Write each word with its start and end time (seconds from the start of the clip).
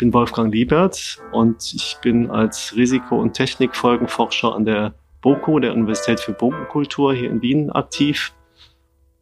bin 0.00 0.14
Wolfgang 0.14 0.52
Liebert 0.52 1.18
und 1.30 1.74
ich 1.74 1.98
bin 2.00 2.30
als 2.30 2.74
Risiko- 2.74 3.20
und 3.20 3.34
Technikfolgenforscher 3.34 4.54
an 4.54 4.64
der 4.64 4.94
BOKU, 5.20 5.60
der 5.60 5.74
Universität 5.74 6.20
für 6.20 6.32
Bogenkultur 6.32 7.12
hier 7.12 7.30
in 7.30 7.42
Wien 7.42 7.70
aktiv. 7.70 8.32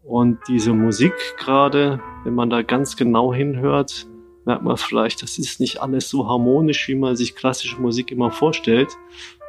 Und 0.04 0.38
diese 0.46 0.72
Musik 0.72 1.12
gerade, 1.37 2.01
wenn 2.22 2.37
man 2.37 2.49
da 2.49 2.63
ganz 2.63 2.96
genau 2.96 3.35
hinhört, 3.35 4.06
merkt 4.45 4.63
man 4.63 4.77
vielleicht, 4.77 5.21
das 5.21 5.37
ist 5.37 5.59
nicht 5.59 5.83
alles 5.83 6.09
so 6.09 6.28
harmonisch, 6.28 6.87
wie 6.87 6.95
man 6.95 7.17
sich 7.17 7.35
klassische 7.35 7.81
Musik 7.81 8.13
immer 8.13 8.31
vorstellt. 8.31 8.97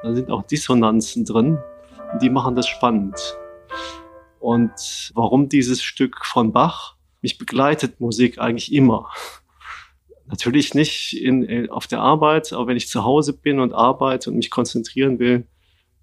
Da 0.02 0.16
sind 0.16 0.32
auch 0.32 0.42
Dissonanzen 0.42 1.26
drin 1.26 1.60
und 2.12 2.22
die 2.24 2.32
machen 2.32 2.56
das 2.56 2.68
spannend. 2.68 3.38
Und 4.40 5.12
warum 5.14 5.48
dieses 5.48 5.84
Stück 5.84 6.26
von 6.26 6.52
Bach? 6.52 6.96
Mich 7.22 7.38
begleitet 7.38 8.00
Musik 8.00 8.40
eigentlich 8.40 8.74
immer. 8.74 9.12
Natürlich 10.30 10.76
nicht 10.76 11.14
in, 11.14 11.44
äh, 11.50 11.70
auf 11.70 11.88
der 11.88 12.02
Arbeit, 12.02 12.54
aber 12.54 12.68
wenn 12.68 12.78
ich 12.78 12.88
zu 12.88 13.04
Hause 13.04 13.34
bin 13.34 13.60
und 13.60 13.74
arbeite 13.74 14.30
und 14.30 14.38
mich 14.38 14.52
konzentrieren 14.52 15.18
will, 15.18 15.48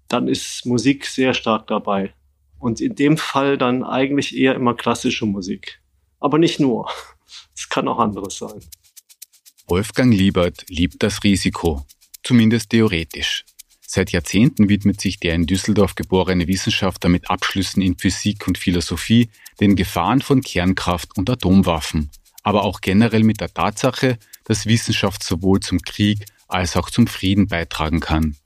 dann 0.09 0.27
ist 0.27 0.65
Musik 0.65 1.05
sehr 1.05 1.33
stark 1.33 1.67
dabei. 1.67 2.13
Und 2.59 2.81
in 2.81 2.95
dem 2.95 3.17
Fall 3.17 3.57
dann 3.57 3.83
eigentlich 3.83 4.35
eher 4.35 4.55
immer 4.55 4.73
klassische 4.73 5.25
Musik. 5.25 5.81
Aber 6.19 6.37
nicht 6.37 6.59
nur. 6.59 6.89
Es 7.59 7.67
kann 7.67 7.87
auch 7.87 7.97
anderes 7.97 8.37
sein. 8.37 8.61
Wolfgang 9.67 10.13
Liebert 10.13 10.63
liebt 10.69 11.01
das 11.01 11.23
Risiko. 11.23 11.85
Zumindest 12.23 12.69
theoretisch. 12.69 13.43
Seit 13.81 14.11
Jahrzehnten 14.11 14.69
widmet 14.69 15.01
sich 15.01 15.19
der 15.19 15.33
in 15.33 15.47
Düsseldorf 15.47 15.95
geborene 15.95 16.47
Wissenschaftler 16.47 17.09
mit 17.09 17.29
Abschlüssen 17.29 17.81
in 17.81 17.97
Physik 17.97 18.47
und 18.47 18.57
Philosophie 18.57 19.29
den 19.59 19.75
Gefahren 19.75 20.21
von 20.21 20.41
Kernkraft 20.41 21.17
und 21.17 21.29
Atomwaffen 21.29 22.11
aber 22.47 22.63
auch 22.63 22.79
generell 22.79 23.25
mit 23.25 23.41
der 23.41 23.53
Tatsache, 23.53 24.17
dass 24.45 24.67
Wissenschaft 24.67 25.21
sowohl 25.21 25.59
zum 25.59 25.81
Krieg 25.81 26.23
als 26.47 26.77
auch 26.77 26.89
zum 26.89 27.05
Frieden 27.05 27.47
beitragen 27.47 27.99
kann. 27.99 28.37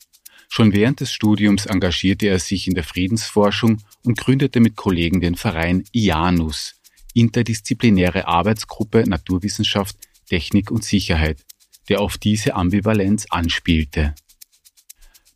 Schon 0.49 0.73
während 0.73 1.01
des 1.01 1.13
Studiums 1.13 1.67
engagierte 1.67 2.25
er 2.25 2.39
sich 2.39 2.67
in 2.67 2.73
der 2.73 2.83
Friedensforschung 2.83 3.77
und 4.03 4.17
gründete 4.17 4.59
mit 4.59 4.75
Kollegen 4.75 5.21
den 5.21 5.35
Verein 5.35 5.83
IANUS, 5.91 6.81
interdisziplinäre 7.13 8.27
Arbeitsgruppe 8.27 9.03
Naturwissenschaft, 9.07 9.95
Technik 10.27 10.71
und 10.71 10.83
Sicherheit, 10.83 11.45
der 11.87 12.01
auf 12.01 12.17
diese 12.17 12.55
Ambivalenz 12.55 13.27
anspielte. 13.29 14.15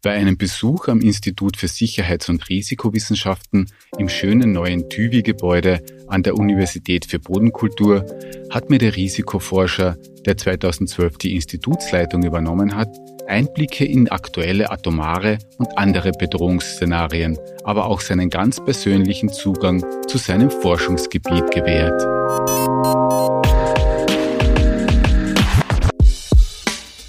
Bei 0.05 0.11
einem 0.11 0.37
Besuch 0.37 0.87
am 0.87 1.01
Institut 1.01 1.57
für 1.57 1.67
Sicherheits- 1.67 2.29
und 2.29 2.47
Risikowissenschaften 2.47 3.71
im 3.97 4.07
schönen 4.07 4.51
neuen 4.51 4.87
TÜVI-Gebäude 4.87 5.79
an 6.07 6.21
der 6.21 6.35
Universität 6.35 7.07
für 7.07 7.17
Bodenkultur 7.17 8.05
hat 8.51 8.69
mir 8.69 8.77
der 8.77 8.95
Risikoforscher, 8.95 9.97
der 10.23 10.37
2012 10.37 11.17
die 11.17 11.33
Institutsleitung 11.33 12.21
übernommen 12.21 12.75
hat, 12.75 12.95
Einblicke 13.25 13.83
in 13.83 14.07
aktuelle 14.07 14.69
atomare 14.69 15.39
und 15.57 15.75
andere 15.75 16.11
Bedrohungsszenarien, 16.11 17.39
aber 17.63 17.87
auch 17.87 17.99
seinen 17.99 18.29
ganz 18.29 18.63
persönlichen 18.63 19.29
Zugang 19.29 19.83
zu 20.07 20.19
seinem 20.19 20.51
Forschungsgebiet 20.51 21.49
gewährt. 21.49 21.99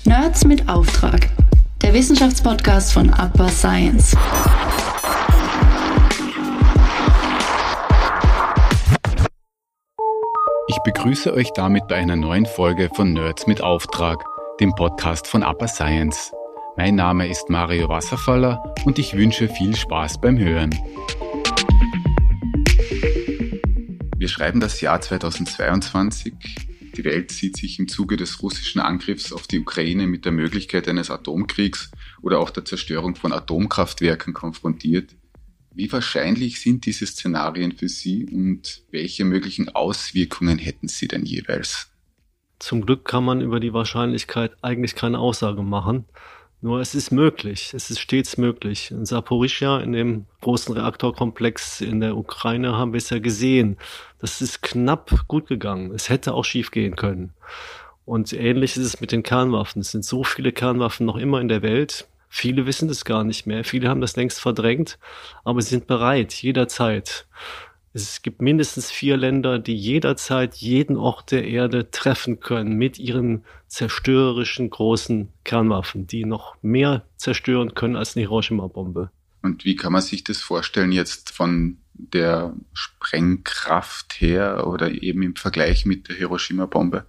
Nerds 0.06 0.47
mit 0.47 0.67
Auftrag 0.67 1.28
der 1.87 1.95
Wissenschaftspodcast 1.95 2.92
von 2.92 3.11
Upper 3.11 3.48
Science. 3.48 4.17
Ich 10.67 10.79
begrüße 10.84 11.33
euch 11.33 11.53
damit 11.55 11.87
bei 11.87 11.95
einer 11.95 12.17
neuen 12.17 12.45
Folge 12.45 12.91
von 12.92 13.12
Nerds 13.12 13.47
mit 13.47 13.61
Auftrag, 13.61 14.25
dem 14.59 14.75
Podcast 14.75 15.29
von 15.29 15.45
Upper 15.45 15.69
Science. 15.69 16.33
Mein 16.77 16.97
Name 16.97 17.29
ist 17.29 17.48
Mario 17.51 17.89
Wasserfaller 17.89 18.74
und 18.85 18.98
ich 18.98 19.17
wünsche 19.17 19.48
viel 19.48 19.77
Spaß 19.77 20.20
beim 20.20 20.39
Hören. 20.41 20.70
Wir 24.17 24.29
schreiben 24.29 24.58
das 24.58 24.80
Jahr 24.80 25.01
2022 25.01 26.35
die 26.96 27.05
Welt 27.05 27.30
sieht 27.30 27.57
sich 27.57 27.79
im 27.79 27.89
Zuge 27.89 28.17
des 28.17 28.42
russischen 28.42 28.80
Angriffs 28.80 29.33
auf 29.33 29.46
die 29.46 29.61
Ukraine 29.61 30.07
mit 30.07 30.24
der 30.24 30.33
Möglichkeit 30.33 30.89
eines 30.89 31.11
Atomkriegs 31.11 31.90
oder 32.23 32.39
auch 32.39 32.51
der 32.51 32.64
Zerstörung 32.64 33.14
von 33.14 33.33
Atomkraftwerken 33.33 34.33
konfrontiert. 34.33 35.14
Wie 35.74 35.92
wahrscheinlich 35.92 36.61
sind 36.61 36.86
diese 36.86 37.06
Szenarien 37.06 37.73
für 37.73 37.89
Sie 37.89 38.24
und 38.24 38.83
welche 38.90 39.24
möglichen 39.24 39.68
Auswirkungen 39.68 40.58
hätten 40.58 40.89
sie 40.89 41.06
denn 41.06 41.27
jeweils? 41.27 41.90
Zum 42.58 42.86
Glück 42.86 43.05
kann 43.05 43.24
man 43.24 43.42
über 43.42 43.61
die 43.61 43.74
Wahrscheinlichkeit 43.74 44.56
eigentlich 44.62 44.95
keine 44.95 45.18
Aussage 45.18 45.62
machen. 45.62 46.06
Nur 46.62 46.80
es 46.80 46.94
ist 46.94 47.11
möglich, 47.11 47.72
es 47.74 47.90
ist 47.90 48.00
stets 48.00 48.39
möglich. 48.39 48.90
In 48.90 49.05
Saporischia, 49.05 49.78
in 49.78 49.92
dem 49.92 50.27
großen 50.40 50.74
Reaktorkomplex 50.74 51.83
in 51.83 52.00
der 52.00 52.17
Ukraine, 52.17 52.77
haben 52.77 52.92
wir 52.92 52.98
es 52.98 53.11
ja 53.11 53.18
gesehen. 53.18 53.77
Das 54.18 54.40
ist 54.40 54.62
knapp 54.62 55.28
gut 55.28 55.48
gegangen. 55.48 55.92
Es 55.94 56.08
hätte 56.08 56.33
auch 56.33 56.44
schief 56.44 56.70
gehen 56.70 56.96
können. 56.96 57.34
Und 58.06 58.33
ähnlich 58.33 58.77
ist 58.77 58.84
es 58.84 59.00
mit 59.00 59.12
den 59.12 59.22
Kernwaffen. 59.22 59.83
Es 59.83 59.90
sind 59.90 60.05
so 60.05 60.24
viele 60.24 60.52
Kernwaffen 60.52 61.05
noch 61.05 61.17
immer 61.17 61.40
in 61.40 61.48
der 61.48 61.62
Welt. 61.62 62.08
Viele 62.28 62.67
wissen 62.67 62.88
das 62.88 63.05
gar 63.05 63.24
nicht 63.24 63.46
mehr. 63.46 63.64
Viele 63.64 63.88
haben 63.88 64.00
das 64.00 64.17
längst 64.17 64.40
verdrängt, 64.40 64.98
aber 65.44 65.61
sie 65.62 65.70
sind 65.70 65.86
bereit, 65.86 66.33
jederzeit. 66.34 67.27
Es 67.96 68.20
gibt 68.20 68.42
mindestens 68.42 68.90
vier 68.90 69.17
Länder, 69.17 69.58
die 69.58 69.74
jederzeit 69.74 70.57
jeden 70.57 70.98
Ort 70.98 71.30
der 71.30 71.46
Erde 71.46 71.90
treffen 71.90 72.40
können 72.40 72.74
mit 72.74 72.98
ihren 72.98 73.42
zerstörerischen 73.68 74.68
großen 74.68 75.30
Kernwaffen, 75.45 76.06
die 76.06 76.27
noch 76.27 76.58
mehr 76.61 77.06
zerstören 77.17 77.73
können 77.73 77.96
als 77.96 78.14
eine 78.14 78.24
Hiroshima-Bombe. 78.27 79.11
Und 79.40 79.64
wie 79.64 79.77
kann 79.77 79.95
man 79.95 80.02
sich 80.02 80.23
das 80.24 80.42
vorstellen 80.42 80.92
jetzt 80.92 81.30
von 81.30 81.79
der 81.95 82.55
Sprengkraft 82.74 84.20
her 84.20 84.67
oder 84.67 84.90
eben 84.90 85.23
im 85.23 85.35
Vergleich 85.35 85.86
mit 85.86 86.11
der 86.11 86.17
Hiroshima-Bombe? 86.17 87.06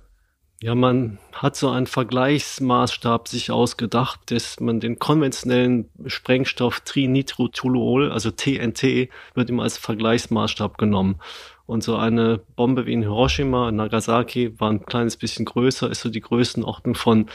Ja, 0.59 0.73
man 0.73 1.19
hat 1.33 1.55
so 1.55 1.69
einen 1.69 1.85
Vergleichsmaßstab 1.85 3.27
sich 3.27 3.51
ausgedacht, 3.51 4.31
dass 4.31 4.59
man 4.59 4.79
den 4.79 4.97
konventionellen 4.97 5.89
Sprengstoff 6.07 6.79
Trinitrotoluol, 6.79 8.11
also 8.11 8.31
TNT, 8.31 9.09
wird 9.35 9.49
immer 9.51 9.63
als 9.63 9.77
Vergleichsmaßstab 9.77 10.79
genommen. 10.79 11.19
Und 11.67 11.83
so 11.83 11.95
eine 11.95 12.39
Bombe 12.55 12.87
wie 12.87 12.93
in 12.93 13.03
Hiroshima, 13.03 13.71
Nagasaki, 13.71 14.59
war 14.59 14.71
ein 14.71 14.85
kleines 14.85 15.15
bisschen 15.17 15.45
größer, 15.45 15.91
ist 15.91 16.01
so 16.01 16.09
die 16.09 16.21
Größenordnung 16.21 16.95
von 16.95 17.27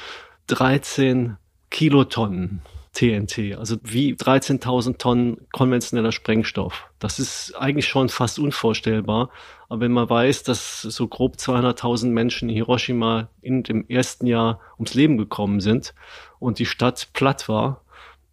13 0.49 1.37
Kilotonnen. 1.71 2.62
TNT, 2.94 3.56
also 3.56 3.77
wie 3.83 4.12
13.000 4.12 4.99
Tonnen 4.99 5.47
konventioneller 5.50 6.12
Sprengstoff. 6.12 6.91
Das 6.99 7.19
ist 7.19 7.54
eigentlich 7.54 7.89
schon 7.89 8.10
fast 8.10 8.39
unvorstellbar. 8.39 9.31
Aber 9.72 9.81
wenn 9.81 9.93
man 9.93 10.10
weiß, 10.10 10.43
dass 10.43 10.83
so 10.83 11.09
grob 11.09 11.37
200.000 11.37 12.09
Menschen 12.09 12.50
in 12.50 12.55
Hiroshima 12.55 13.31
in 13.41 13.62
dem 13.62 13.88
ersten 13.88 14.27
Jahr 14.27 14.60
ums 14.75 14.93
Leben 14.93 15.16
gekommen 15.16 15.60
sind 15.60 15.94
und 16.38 16.59
die 16.59 16.66
Stadt 16.66 17.09
platt 17.15 17.49
war, 17.49 17.83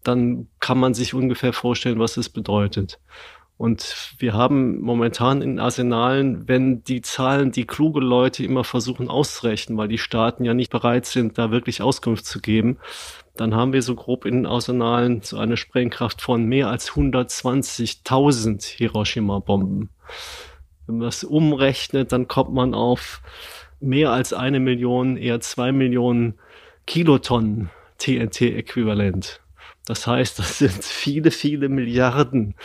dann 0.03 0.49
kann 0.59 0.77
man 0.77 0.93
sich 0.93 1.13
ungefähr 1.13 1.53
vorstellen, 1.53 1.97
was 1.97 2.17
es 2.17 2.27
bedeutet. 2.27 2.99
Und 3.55 4.15
wir 4.17 4.33
haben 4.33 4.81
momentan 4.81 5.41
in 5.41 5.59
Arsenalen, 5.59 6.49
wenn 6.49 6.83
die 6.83 6.99
Zahlen, 6.99 7.53
die 7.53 7.65
kluge 7.65 8.01
Leute 8.01 8.43
immer 8.43 8.65
versuchen 8.65 9.07
auszurechnen, 9.07 9.77
weil 9.77 9.87
die 9.87 9.97
Staaten 9.97 10.43
ja 10.43 10.53
nicht 10.53 10.71
bereit 10.71 11.05
sind, 11.05 11.37
da 11.37 11.51
wirklich 11.51 11.81
Auskunft 11.81 12.25
zu 12.25 12.41
geben, 12.41 12.79
dann 13.37 13.55
haben 13.55 13.71
wir 13.71 13.81
so 13.81 13.95
grob 13.95 14.25
in 14.25 14.35
den 14.35 14.45
Arsenalen 14.45 15.21
so 15.21 15.37
eine 15.37 15.55
Sprengkraft 15.55 16.21
von 16.21 16.43
mehr 16.43 16.67
als 16.67 16.91
120.000 16.91 18.65
Hiroshima-Bomben. 18.75 19.89
Wenn 20.89 20.97
man 20.97 21.05
das 21.05 21.23
umrechnet, 21.23 22.11
dann 22.11 22.27
kommt 22.27 22.51
man 22.51 22.73
auf 22.73 23.21
mehr 23.79 24.09
als 24.09 24.33
eine 24.33 24.59
Million, 24.59 25.17
eher 25.17 25.39
zwei 25.39 25.71
Millionen 25.71 26.39
Kilotonnen 26.87 27.69
TNT-Äquivalent. 27.99 29.39
Das 29.85 30.07
heißt, 30.07 30.39
das 30.39 30.57
sind 30.57 30.83
viele, 30.83 31.29
viele 31.29 31.69
Milliarden 31.69 32.55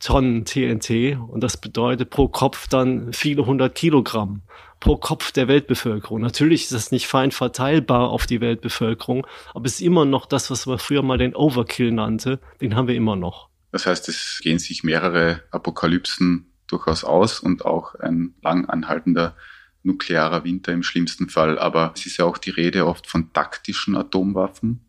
Tonnen 0.00 0.44
TNT 0.44 1.16
und 1.28 1.44
das 1.44 1.58
bedeutet 1.58 2.10
pro 2.10 2.26
Kopf 2.26 2.66
dann 2.66 3.12
viele 3.12 3.46
hundert 3.46 3.76
Kilogramm 3.76 4.42
pro 4.80 4.96
Kopf 4.96 5.30
der 5.30 5.46
Weltbevölkerung. 5.46 6.22
Natürlich 6.22 6.62
ist 6.62 6.72
das 6.72 6.90
nicht 6.90 7.06
fein 7.06 7.30
verteilbar 7.30 8.10
auf 8.10 8.26
die 8.26 8.40
Weltbevölkerung, 8.40 9.24
aber 9.54 9.66
es 9.66 9.74
ist 9.74 9.82
immer 9.82 10.04
noch 10.04 10.26
das, 10.26 10.50
was 10.50 10.66
man 10.66 10.80
früher 10.80 11.02
mal 11.02 11.18
den 11.18 11.36
Overkill 11.36 11.92
nannte, 11.92 12.40
den 12.60 12.74
haben 12.74 12.88
wir 12.88 12.96
immer 12.96 13.14
noch. 13.14 13.48
Das 13.70 13.86
heißt, 13.86 14.08
es 14.08 14.40
gehen 14.42 14.58
sich 14.58 14.82
mehrere 14.82 15.44
Apokalypsen 15.52 16.49
durchaus 16.70 17.04
aus 17.04 17.40
und 17.40 17.64
auch 17.64 17.94
ein 17.96 18.34
lang 18.42 18.66
anhaltender 18.66 19.36
nuklearer 19.82 20.44
Winter 20.44 20.72
im 20.72 20.82
schlimmsten 20.82 21.28
Fall. 21.28 21.58
Aber 21.58 21.92
es 21.96 22.06
ist 22.06 22.18
ja 22.18 22.24
auch 22.24 22.38
die 22.38 22.50
Rede 22.50 22.86
oft 22.86 23.06
von 23.06 23.32
taktischen 23.32 23.96
Atomwaffen 23.96 24.86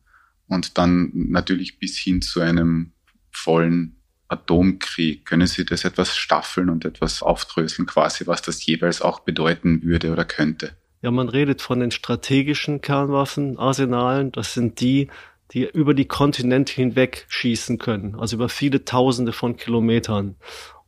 und 0.47 0.77
dann 0.77 1.11
natürlich 1.13 1.79
bis 1.79 1.97
hin 1.97 2.21
zu 2.21 2.41
einem 2.41 2.91
vollen 3.31 3.95
Atomkrieg. 4.27 5.25
Können 5.25 5.47
Sie 5.47 5.65
das 5.65 5.85
etwas 5.85 6.17
staffeln 6.17 6.69
und 6.69 6.85
etwas 6.85 7.21
aufdröseln, 7.21 7.85
quasi, 7.85 8.27
was 8.27 8.41
das 8.41 8.65
jeweils 8.65 9.01
auch 9.01 9.21
bedeuten 9.21 9.83
würde 9.83 10.11
oder 10.11 10.25
könnte? 10.25 10.75
Ja, 11.01 11.11
man 11.11 11.29
redet 11.29 11.61
von 11.61 11.79
den 11.79 11.91
strategischen 11.91 12.81
Kernwaffenarsenalen. 12.81 14.31
Das 14.31 14.53
sind 14.53 14.79
die, 14.81 15.09
die 15.51 15.67
über 15.67 15.93
die 15.93 16.05
Kontinente 16.05 16.73
hinweg 16.73 17.25
schießen 17.27 17.77
können, 17.77 18.15
also 18.15 18.35
über 18.35 18.49
viele 18.49 18.85
Tausende 18.85 19.33
von 19.33 19.57
Kilometern. 19.57 20.35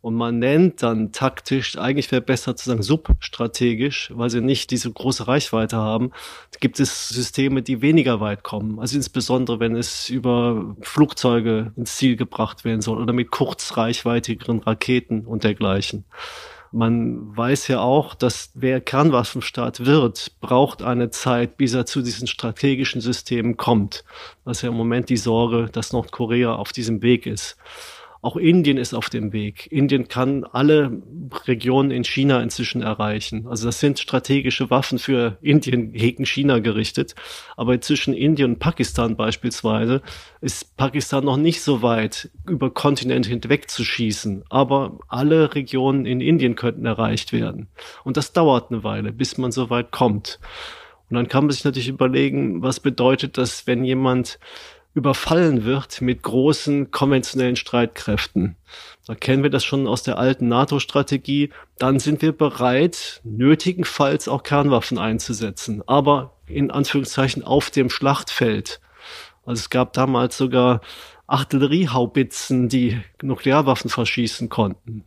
Und 0.04 0.16
man 0.16 0.38
nennt 0.38 0.84
dann 0.84 1.14
taktisch, 1.14 1.78
eigentlich 1.78 2.12
wäre 2.12 2.22
besser 2.22 2.58
zu 2.58 2.68
sagen 2.68 2.84
substrategisch, 2.84 4.12
weil 4.14 4.30
sie 4.30 4.42
nicht 4.42 4.70
diese 4.72 4.92
große 4.92 5.30
Reichweite 5.30 5.78
haben, 5.78 6.12
gibt 6.60 6.82
es 6.82 7.08
Systeme, 7.08 7.62
die 7.62 7.82
weniger 7.82 8.20
weit 8.20 8.44
kommen. 8.44 8.82
Also 8.82 8.98
insbesondere, 8.98 9.62
wenn 9.62 9.78
es 9.78 10.10
über 10.10 10.76
Flugzeuge 10.82 11.72
ins 11.78 11.96
Ziel 11.96 12.18
gebracht 12.18 12.66
werden 12.66 12.82
soll 12.82 13.02
oder 13.02 13.14
mit 13.14 13.32
kurzreichweitigeren 13.32 14.60
Raketen 14.60 15.26
und 15.26 15.46
dergleichen. 15.46 16.04
Man 16.74 17.38
weiß 17.38 17.70
ja 17.70 17.80
auch, 17.80 18.14
dass 18.14 18.52
wer 18.56 18.82
Kernwaffenstaat 18.82 19.86
wird, 19.86 20.34
braucht 20.42 20.82
eine 20.82 21.12
Zeit, 21.12 21.56
bis 21.56 21.76
er 21.76 21.86
zu 21.86 22.02
diesen 22.02 22.28
strategischen 22.28 23.00
Systemen 23.00 23.56
kommt. 23.56 24.04
Das 24.44 24.58
ist 24.58 24.64
ja 24.64 24.70
im 24.70 24.76
Moment 24.76 25.08
die 25.08 25.16
Sorge, 25.16 25.70
dass 25.72 25.94
Nordkorea 25.94 26.56
auf 26.56 26.74
diesem 26.74 27.02
Weg 27.02 27.26
ist. 27.26 27.56
Auch 28.24 28.38
Indien 28.38 28.78
ist 28.78 28.94
auf 28.94 29.10
dem 29.10 29.34
Weg. 29.34 29.68
Indien 29.70 30.08
kann 30.08 30.46
alle 30.46 31.02
Regionen 31.46 31.92
in 31.92 32.06
China 32.06 32.42
inzwischen 32.42 32.82
erreichen. 32.82 33.48
Also 33.48 33.66
das 33.66 33.82
sind 33.82 34.00
strategische 34.00 34.70
Waffen 34.70 34.98
für 34.98 35.38
Indien 35.42 35.92
gegen 35.92 36.26
China 36.26 36.60
gerichtet. 36.60 37.16
Aber 37.58 37.82
zwischen 37.82 38.14
Indien 38.14 38.54
und 38.54 38.60
Pakistan 38.60 39.18
beispielsweise 39.18 40.02
ist 40.40 40.78
Pakistan 40.78 41.26
noch 41.26 41.36
nicht 41.36 41.62
so 41.62 41.82
weit, 41.82 42.32
über 42.48 42.74
Kontinente 42.74 43.28
hinweg 43.28 43.70
zu 43.70 43.84
schießen. 43.84 44.46
Aber 44.50 45.00
alle 45.10 45.54
Regionen 45.54 46.06
in 46.06 46.22
Indien 46.22 46.56
könnten 46.56 46.86
erreicht 46.86 47.34
werden. 47.34 47.68
Und 48.06 48.16
das 48.16 48.32
dauert 48.32 48.72
eine 48.72 48.86
Weile, 48.86 49.12
bis 49.12 49.38
man 49.38 49.52
so 49.52 49.70
weit 49.70 49.92
kommt. 49.92 50.40
Und 51.10 51.18
dann 51.18 51.28
kann 51.28 51.44
man 51.44 51.52
sich 51.52 51.66
natürlich 51.66 51.90
überlegen, 51.90 52.62
was 52.64 52.80
bedeutet 52.80 53.38
das, 53.38 53.68
wenn 53.68 53.84
jemand 53.84 54.40
überfallen 54.94 55.66
wird 55.66 56.02
mit 56.02 56.22
großen 56.22 56.92
konventionellen 56.92 57.56
Streitkräften. 57.56 58.56
Da 59.08 59.16
kennen 59.16 59.44
wir 59.44 59.50
das 59.50 59.64
schon 59.64 59.88
aus 59.88 60.04
der 60.04 60.18
alten 60.18 60.48
NATO-Strategie. 60.48 61.50
Dann 61.80 62.00
sind 62.00 62.22
wir 62.22 62.32
bereit, 62.32 63.22
nötigenfalls 63.24 64.28
auch 64.28 64.44
Kernwaffen 64.44 64.98
einzusetzen, 64.98 65.82
aber 65.88 66.38
in 66.46 66.70
Anführungszeichen 66.70 67.44
auf 67.44 67.72
dem 67.72 67.90
Schlachtfeld. 67.90 68.80
Also 69.46 69.62
es 69.62 69.70
gab 69.70 69.94
damals 69.94 70.38
sogar 70.38 70.82
Artilleriehaubitzen, 71.28 72.70
die 72.70 73.02
Nuklearwaffen 73.22 73.90
verschießen 73.90 74.50
konnten. 74.50 75.04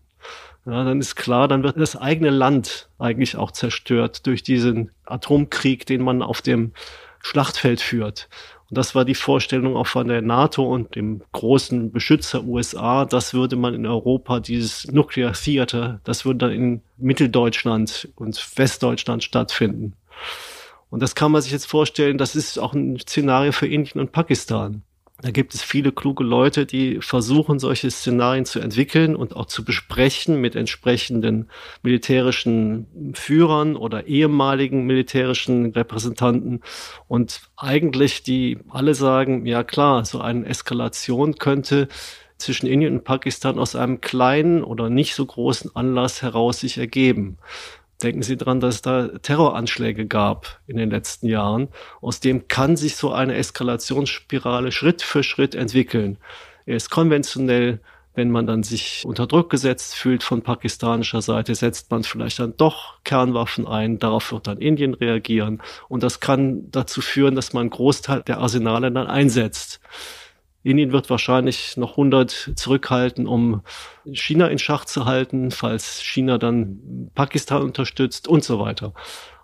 Ja, 0.64 0.82
dann 0.82 1.00
ist 1.00 1.14
klar, 1.14 1.46
dann 1.46 1.62
wird 1.62 1.78
das 1.78 1.94
eigene 1.94 2.30
Land 2.30 2.88
eigentlich 2.98 3.36
auch 3.36 3.52
zerstört 3.52 4.26
durch 4.26 4.42
diesen 4.42 4.90
Atomkrieg, 5.04 5.86
den 5.86 6.02
man 6.02 6.22
auf 6.22 6.42
dem 6.42 6.72
Schlachtfeld 7.20 7.80
führt. 7.80 8.28
Und 8.68 8.78
das 8.78 8.94
war 8.94 9.04
die 9.04 9.14
Vorstellung 9.14 9.76
auch 9.76 9.86
von 9.86 10.08
der 10.08 10.22
NATO 10.22 10.64
und 10.64 10.96
dem 10.96 11.22
großen 11.32 11.92
Beschützer 11.92 12.44
USA. 12.44 13.04
Das 13.04 13.32
würde 13.32 13.54
man 13.54 13.74
in 13.74 13.86
Europa, 13.86 14.40
dieses 14.40 14.90
Nuclear 14.90 15.32
Theater, 15.34 16.00
das 16.04 16.24
würde 16.24 16.38
dann 16.38 16.50
in 16.50 16.82
Mitteldeutschland 16.96 18.08
und 18.16 18.44
Westdeutschland 18.56 19.22
stattfinden. 19.22 19.94
Und 20.90 21.00
das 21.00 21.14
kann 21.14 21.30
man 21.30 21.42
sich 21.42 21.52
jetzt 21.52 21.66
vorstellen, 21.66 22.18
das 22.18 22.34
ist 22.34 22.58
auch 22.58 22.72
ein 22.72 22.98
Szenario 22.98 23.52
für 23.52 23.66
Indien 23.66 24.00
und 24.00 24.12
Pakistan. 24.12 24.82
Da 25.22 25.30
gibt 25.30 25.54
es 25.54 25.62
viele 25.62 25.92
kluge 25.92 26.22
Leute, 26.22 26.66
die 26.66 26.98
versuchen, 27.00 27.58
solche 27.58 27.90
Szenarien 27.90 28.44
zu 28.44 28.60
entwickeln 28.60 29.16
und 29.16 29.34
auch 29.34 29.46
zu 29.46 29.64
besprechen 29.64 30.42
mit 30.42 30.54
entsprechenden 30.54 31.48
militärischen 31.82 33.12
Führern 33.14 33.76
oder 33.76 34.06
ehemaligen 34.06 34.84
militärischen 34.84 35.72
Repräsentanten. 35.72 36.60
Und 37.08 37.40
eigentlich 37.56 38.24
die 38.24 38.58
alle 38.68 38.94
sagen, 38.94 39.46
ja 39.46 39.64
klar, 39.64 40.04
so 40.04 40.20
eine 40.20 40.44
Eskalation 40.44 41.36
könnte 41.36 41.88
zwischen 42.36 42.66
Indien 42.66 42.96
und 42.96 43.04
Pakistan 43.04 43.58
aus 43.58 43.74
einem 43.74 44.02
kleinen 44.02 44.62
oder 44.62 44.90
nicht 44.90 45.14
so 45.14 45.24
großen 45.24 45.74
Anlass 45.74 46.20
heraus 46.20 46.60
sich 46.60 46.76
ergeben. 46.76 47.38
Denken 48.02 48.22
Sie 48.22 48.36
dran, 48.36 48.60
dass 48.60 48.76
es 48.76 48.82
da 48.82 49.08
Terroranschläge 49.08 50.06
gab 50.06 50.60
in 50.66 50.76
den 50.76 50.90
letzten 50.90 51.28
Jahren. 51.28 51.68
Aus 52.02 52.20
dem 52.20 52.46
kann 52.46 52.76
sich 52.76 52.96
so 52.96 53.10
eine 53.12 53.34
Eskalationsspirale 53.36 54.70
Schritt 54.70 55.00
für 55.00 55.22
Schritt 55.22 55.54
entwickeln. 55.54 56.18
Er 56.66 56.76
ist 56.76 56.90
konventionell, 56.90 57.80
wenn 58.14 58.30
man 58.30 58.46
dann 58.46 58.62
sich 58.62 59.02
unter 59.06 59.26
Druck 59.26 59.50
gesetzt 59.50 59.94
fühlt 59.94 60.22
von 60.22 60.42
pakistanischer 60.42 61.22
Seite, 61.22 61.54
setzt 61.54 61.90
man 61.90 62.02
vielleicht 62.02 62.38
dann 62.38 62.56
doch 62.56 63.02
Kernwaffen 63.04 63.66
ein. 63.66 63.98
Darauf 63.98 64.32
wird 64.32 64.46
dann 64.46 64.58
Indien 64.58 64.94
reagieren. 64.94 65.62
Und 65.88 66.02
das 66.02 66.20
kann 66.20 66.70
dazu 66.70 67.00
führen, 67.00 67.34
dass 67.34 67.52
man 67.52 67.62
einen 67.62 67.70
Großteil 67.70 68.22
der 68.22 68.38
Arsenale 68.38 68.90
dann 68.90 69.06
einsetzt. 69.06 69.80
Indien 70.66 70.90
wird 70.90 71.10
wahrscheinlich 71.10 71.76
noch 71.76 71.92
100 71.92 72.52
zurückhalten, 72.56 73.26
um 73.26 73.62
China 74.12 74.48
in 74.48 74.58
Schach 74.58 74.84
zu 74.84 75.04
halten, 75.04 75.52
falls 75.52 76.02
China 76.02 76.38
dann 76.38 77.10
Pakistan 77.14 77.62
unterstützt 77.62 78.26
und 78.26 78.42
so 78.42 78.58
weiter. 78.58 78.92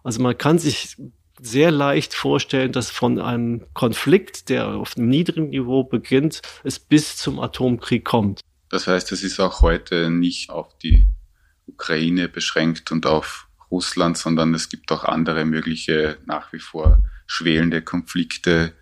Also 0.03 0.21
man 0.21 0.37
kann 0.37 0.59
sich 0.59 0.97
sehr 1.41 1.71
leicht 1.71 2.15
vorstellen, 2.15 2.73
dass 2.73 2.91
von 2.91 3.21
einem 3.21 3.67
Konflikt, 3.73 4.49
der 4.49 4.69
auf 4.69 4.97
einem 4.97 5.09
niedrigen 5.09 5.51
Niveau 5.51 5.85
beginnt, 5.85 6.43
es 6.65 6.81
bis 6.81 7.17
zum 7.17 7.39
Atomkrieg 7.39 8.05
kommt. 8.05 8.41
Das 8.69 8.89
heißt, 8.89 9.13
es 9.13 9.23
ist 9.23 9.39
auch 9.39 9.61
heute 9.61 10.11
nicht 10.11 10.51
auf 10.51 10.77
die 10.79 11.07
Ukraine 11.67 12.29
beschränkt 12.29 12.91
und 12.91 13.07
auf 13.07 13.47
Russland, 13.71 14.19
sondern 14.19 14.55
es 14.55 14.69
gibt 14.69 14.91
auch 14.91 15.05
andere 15.05 15.45
mögliche 15.45 16.19
nach 16.27 16.53
wie 16.53 16.59
vor 16.59 16.99
schwelende 17.27 17.81
Konflikte, 17.81 18.73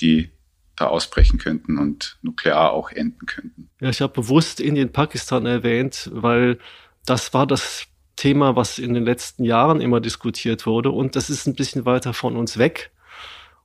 die 0.00 0.30
da 0.78 0.86
ausbrechen 0.86 1.38
könnten 1.38 1.78
und 1.78 2.18
nuklear 2.22 2.72
auch 2.72 2.90
enden 2.90 3.26
könnten. 3.26 3.70
Ja, 3.80 3.90
ich 3.90 4.00
habe 4.00 4.12
bewusst 4.12 4.60
Indien-Pakistan 4.60 5.46
erwähnt, 5.46 6.10
weil 6.12 6.58
das 7.04 7.34
war 7.34 7.46
das 7.46 7.86
Thema, 8.16 8.56
was 8.56 8.78
in 8.78 8.94
den 8.94 9.04
letzten 9.04 9.44
Jahren 9.44 9.80
immer 9.80 10.00
diskutiert 10.00 10.66
wurde 10.66 10.90
und 10.90 11.16
das 11.16 11.30
ist 11.30 11.46
ein 11.46 11.54
bisschen 11.54 11.84
weiter 11.84 12.12
von 12.12 12.36
uns 12.36 12.58
weg. 12.58 12.90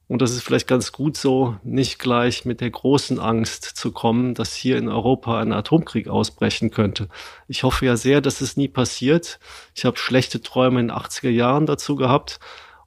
Und 0.08 0.22
das 0.22 0.32
ist 0.32 0.44
vielleicht 0.44 0.68
ganz 0.68 0.92
gut 0.92 1.16
so, 1.16 1.56
nicht 1.64 1.98
gleich 1.98 2.46
mit 2.46 2.62
der 2.62 2.70
großen 2.70 3.20
Angst 3.20 3.64
zu 3.64 3.92
kommen, 3.92 4.36
dass 4.36 4.54
hier 4.54 4.78
in 4.78 4.90
Europa 4.90 5.40
ein 5.40 5.54
Atomkrieg 5.54 6.08
ausbrechen 6.08 6.72
könnte. 6.72 7.08
Ich 7.48 7.64
hoffe 7.64 7.86
ja 7.86 7.96
sehr, 7.96 8.20
dass 8.20 8.42
es 8.42 8.58
nie 8.58 8.68
passiert. 8.68 9.40
Ich 9.74 9.86
habe 9.86 9.98
schlechte 9.98 10.42
Träume 10.42 10.82
in 10.82 10.90
den 10.90 10.98
80er 10.98 11.30
Jahren 11.30 11.66
dazu 11.66 11.96
gehabt. 11.96 12.40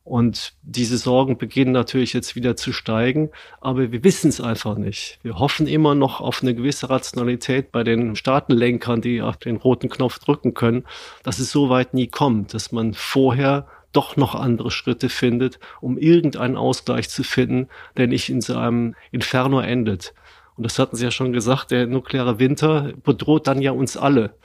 Und 0.07 0.53
diese 0.63 0.99
Sorgen 0.99 1.37
beginnen 1.37 1.73
natürlich 1.73 2.13
jetzt 2.13 2.37
wieder 2.37 2.55
zu 2.55 2.73
steigen, 2.73 3.31
aber 3.61 3.91
wir 3.91 4.05
wissen 4.05 4.29
es 4.29 4.41
einfach 4.41 4.79
nicht. 4.79 5.19
Wir 5.25 5.41
hoffen 5.41 5.67
immer 5.67 5.97
noch 5.97 6.21
auf 6.21 6.43
eine 6.43 6.55
gewisse 6.55 6.89
Rationalität 6.89 7.73
bei 7.73 7.83
den 7.83 8.15
Staatenlenkern, 8.15 9.01
die 9.01 9.21
auf 9.21 9.37
den 9.37 9.57
roten 9.57 9.89
Knopf 9.89 10.21
drücken 10.21 10.55
können, 10.55 10.85
dass 11.25 11.41
es 11.41 11.51
so 11.51 11.71
weit 11.71 11.93
nie 11.93 12.07
kommt, 12.07 12.55
dass 12.55 12.71
man 12.71 12.95
vorher 12.95 13.67
doch 13.91 14.17
noch 14.17 14.37
andere 14.37 14.71
Schritte 14.71 15.09
findet, 15.09 15.59
um 15.81 15.99
irgendeinen 15.99 16.57
Ausgleich 16.57 17.09
zu 17.09 17.25
finden, 17.25 17.67
der 17.97 18.07
nicht 18.07 18.29
in 18.29 18.41
so 18.41 18.57
einem 18.57 18.95
Inferno 19.11 19.59
endet. 19.59 20.15
Und 20.55 20.63
das 20.63 20.79
hatten 20.79 20.95
Sie 20.95 21.03
ja 21.03 21.11
schon 21.11 21.33
gesagt, 21.33 21.73
der 21.73 21.89
nukleare 21.89 22.39
Winter 22.39 22.93
bedroht 23.03 23.49
dann 23.49 23.61
ja 23.61 23.73
uns 23.73 23.97
alle. 23.97 24.37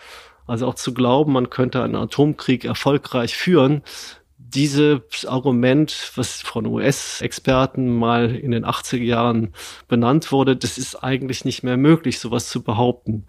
Also 0.48 0.66
auch 0.66 0.76
zu 0.76 0.96
glauben, 0.96 1.34
man 1.34 1.52
könnte 1.52 1.84
einen 1.84 1.96
Atomkrieg 1.96 2.66
erfolgreich 2.66 3.36
führen, 3.36 3.84
dieses 4.54 5.26
Argument, 5.26 6.12
was 6.16 6.42
von 6.42 6.66
US-Experten 6.66 7.90
mal 7.90 8.36
in 8.36 8.52
den 8.52 8.66
80er 8.66 9.04
Jahren 9.04 9.54
benannt 9.88 10.32
wurde, 10.32 10.56
das 10.56 10.78
ist 10.78 10.96
eigentlich 10.96 11.46
nicht 11.46 11.64
mehr 11.64 11.78
möglich, 11.78 12.20
sowas 12.20 12.50
zu 12.50 12.62
behaupten. 12.62 13.26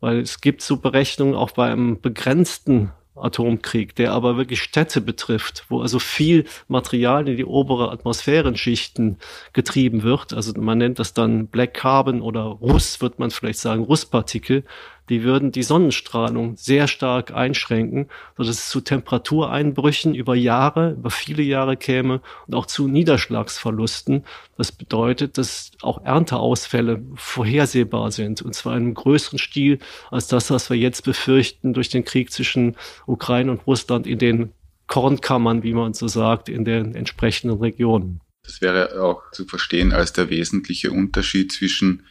Weil 0.00 0.20
es 0.20 0.40
gibt 0.40 0.62
so 0.62 0.78
Berechnungen 0.78 1.34
auch 1.34 1.50
bei 1.52 1.70
einem 1.70 2.00
begrenzten 2.00 2.92
Atomkrieg, 3.16 3.94
der 3.94 4.12
aber 4.12 4.36
wirklich 4.36 4.62
Städte 4.62 5.00
betrifft, 5.00 5.66
wo 5.68 5.80
also 5.80 5.98
viel 5.98 6.44
Material 6.68 7.28
in 7.28 7.36
die 7.36 7.44
obere 7.44 7.90
Atmosphärenschichten 7.90 9.18
getrieben 9.52 10.02
wird. 10.02 10.32
Also 10.32 10.52
man 10.58 10.78
nennt 10.78 10.98
das 10.98 11.12
dann 11.12 11.48
Black 11.48 11.74
Carbon 11.74 12.22
oder 12.22 12.42
Russ, 12.42 13.00
wird 13.00 13.18
man 13.18 13.30
vielleicht 13.30 13.58
sagen, 13.58 13.84
Russpartikel 13.84 14.64
die 15.10 15.24
würden 15.24 15.50
die 15.50 15.64
Sonnenstrahlung 15.64 16.56
sehr 16.56 16.86
stark 16.86 17.32
einschränken, 17.34 18.08
sodass 18.36 18.56
es 18.56 18.68
zu 18.70 18.80
Temperatureinbrüchen 18.80 20.14
über 20.14 20.36
Jahre, 20.36 20.92
über 20.92 21.10
viele 21.10 21.42
Jahre 21.42 21.76
käme 21.76 22.22
und 22.46 22.54
auch 22.54 22.66
zu 22.66 22.86
Niederschlagsverlusten. 22.86 24.24
Das 24.56 24.70
bedeutet, 24.70 25.36
dass 25.36 25.72
auch 25.82 26.04
Ernteausfälle 26.04 27.02
vorhersehbar 27.16 28.12
sind, 28.12 28.40
und 28.40 28.54
zwar 28.54 28.76
in 28.76 28.84
einem 28.84 28.94
größeren 28.94 29.40
Stil 29.40 29.80
als 30.12 30.28
das, 30.28 30.50
was 30.50 30.70
wir 30.70 30.76
jetzt 30.76 31.04
befürchten 31.04 31.74
durch 31.74 31.88
den 31.88 32.04
Krieg 32.04 32.30
zwischen 32.30 32.76
Ukraine 33.06 33.50
und 33.50 33.66
Russland 33.66 34.06
in 34.06 34.18
den 34.18 34.52
Kornkammern, 34.86 35.64
wie 35.64 35.74
man 35.74 35.92
so 35.92 36.06
sagt, 36.06 36.48
in 36.48 36.64
den 36.64 36.94
entsprechenden 36.94 37.58
Regionen. 37.58 38.20
Das 38.44 38.60
wäre 38.60 39.02
auch 39.02 39.30
zu 39.32 39.44
verstehen 39.44 39.92
als 39.92 40.12
der 40.12 40.30
wesentliche 40.30 40.92
Unterschied 40.92 41.52
zwischen 41.52 42.04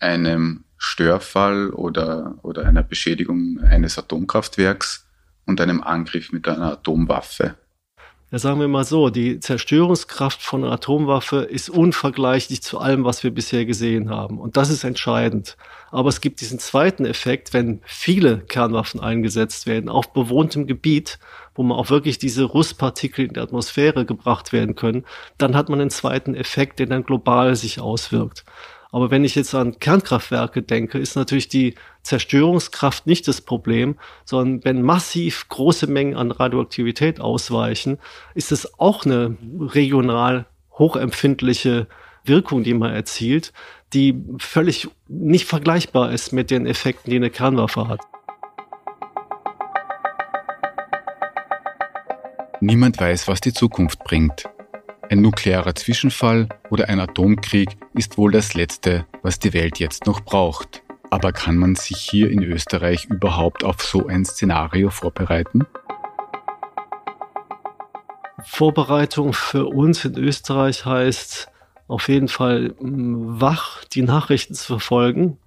einem 0.00 0.64
Störfall 0.82 1.70
oder, 1.70 2.36
oder 2.42 2.64
einer 2.66 2.82
Beschädigung 2.82 3.60
eines 3.60 3.98
Atomkraftwerks 3.98 5.06
und 5.44 5.60
einem 5.60 5.82
Angriff 5.82 6.32
mit 6.32 6.48
einer 6.48 6.72
Atomwaffe. 6.72 7.54
Ja, 8.32 8.38
sagen 8.38 8.60
wir 8.60 8.68
mal 8.68 8.84
so, 8.84 9.10
die 9.10 9.40
Zerstörungskraft 9.40 10.40
von 10.40 10.64
einer 10.64 10.72
Atomwaffe 10.72 11.38
ist 11.38 11.68
unvergleichlich 11.68 12.62
zu 12.62 12.78
allem, 12.78 13.04
was 13.04 13.24
wir 13.24 13.30
bisher 13.30 13.66
gesehen 13.66 14.08
haben. 14.08 14.38
Und 14.38 14.56
das 14.56 14.70
ist 14.70 14.84
entscheidend. 14.84 15.56
Aber 15.90 16.08
es 16.08 16.22
gibt 16.22 16.40
diesen 16.40 16.60
zweiten 16.60 17.04
Effekt, 17.04 17.52
wenn 17.52 17.82
viele 17.84 18.38
Kernwaffen 18.38 19.00
eingesetzt 19.00 19.66
werden, 19.66 19.90
auf 19.90 20.12
bewohntem 20.12 20.66
Gebiet, 20.66 21.18
wo 21.54 21.62
man 21.62 21.76
auch 21.76 21.90
wirklich 21.90 22.18
diese 22.18 22.44
Rustpartikel 22.44 23.26
in 23.26 23.34
die 23.34 23.40
Atmosphäre 23.40 24.06
gebracht 24.06 24.52
werden 24.52 24.76
können, 24.76 25.04
dann 25.36 25.56
hat 25.56 25.68
man 25.68 25.80
einen 25.80 25.90
zweiten 25.90 26.34
Effekt, 26.34 26.78
der 26.78 26.86
dann 26.86 27.02
global 27.02 27.54
sich 27.54 27.80
auswirkt. 27.80 28.44
Aber 28.92 29.10
wenn 29.10 29.24
ich 29.24 29.34
jetzt 29.34 29.54
an 29.54 29.78
Kernkraftwerke 29.78 30.62
denke, 30.62 30.98
ist 30.98 31.14
natürlich 31.14 31.48
die 31.48 31.74
Zerstörungskraft 32.02 33.06
nicht 33.06 33.28
das 33.28 33.40
Problem, 33.40 33.96
sondern 34.24 34.64
wenn 34.64 34.82
massiv 34.82 35.48
große 35.48 35.86
Mengen 35.86 36.16
an 36.16 36.30
Radioaktivität 36.30 37.20
ausweichen, 37.20 37.98
ist 38.34 38.50
es 38.50 38.78
auch 38.78 39.04
eine 39.04 39.36
regional 39.58 40.46
hochempfindliche 40.72 41.86
Wirkung, 42.24 42.64
die 42.64 42.74
man 42.74 42.92
erzielt, 42.92 43.52
die 43.92 44.24
völlig 44.38 44.88
nicht 45.08 45.46
vergleichbar 45.46 46.12
ist 46.12 46.32
mit 46.32 46.50
den 46.50 46.66
Effekten, 46.66 47.10
die 47.10 47.16
eine 47.16 47.30
Kernwaffe 47.30 47.88
hat. 47.88 48.00
Niemand 52.60 53.00
weiß, 53.00 53.26
was 53.26 53.40
die 53.40 53.54
Zukunft 53.54 54.04
bringt. 54.04 54.44
Ein 55.10 55.22
nuklearer 55.22 55.74
Zwischenfall 55.74 56.48
oder 56.70 56.88
ein 56.88 57.00
Atomkrieg 57.00 57.76
ist 57.94 58.16
wohl 58.16 58.30
das 58.30 58.54
Letzte, 58.54 59.06
was 59.22 59.40
die 59.40 59.52
Welt 59.52 59.80
jetzt 59.80 60.06
noch 60.06 60.20
braucht. 60.20 60.84
Aber 61.10 61.32
kann 61.32 61.56
man 61.56 61.74
sich 61.74 61.96
hier 61.96 62.30
in 62.30 62.44
Österreich 62.44 63.06
überhaupt 63.06 63.64
auf 63.64 63.82
so 63.82 64.06
ein 64.06 64.24
Szenario 64.24 64.88
vorbereiten? 64.88 65.66
Vorbereitung 68.44 69.32
für 69.32 69.66
uns 69.66 70.04
in 70.04 70.16
Österreich 70.16 70.84
heißt 70.84 71.50
auf 71.88 72.08
jeden 72.08 72.28
Fall 72.28 72.76
wach 72.78 73.84
die 73.86 74.02
Nachrichten 74.02 74.54
zu 74.54 74.64
verfolgen 74.64 75.38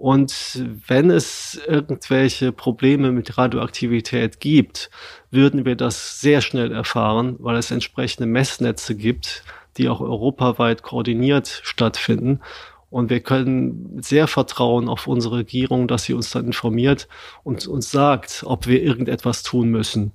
und 0.00 0.64
wenn 0.88 1.10
es 1.10 1.60
irgendwelche 1.68 2.52
Probleme 2.52 3.12
mit 3.12 3.36
Radioaktivität 3.36 4.40
gibt, 4.40 4.88
würden 5.30 5.66
wir 5.66 5.76
das 5.76 6.22
sehr 6.22 6.40
schnell 6.40 6.72
erfahren, 6.72 7.36
weil 7.38 7.56
es 7.56 7.70
entsprechende 7.70 8.26
Messnetze 8.26 8.96
gibt, 8.96 9.44
die 9.76 9.90
auch 9.90 10.00
europaweit 10.00 10.82
koordiniert 10.82 11.60
stattfinden. 11.64 12.40
Und 12.88 13.10
wir 13.10 13.20
können 13.20 13.98
sehr 14.02 14.26
vertrauen 14.26 14.88
auf 14.88 15.06
unsere 15.06 15.36
Regierung, 15.36 15.86
dass 15.86 16.04
sie 16.04 16.14
uns 16.14 16.30
dann 16.30 16.46
informiert 16.46 17.06
und 17.44 17.66
uns 17.66 17.90
sagt, 17.90 18.42
ob 18.46 18.66
wir 18.66 18.82
irgendetwas 18.82 19.42
tun 19.42 19.68
müssen. 19.68 20.12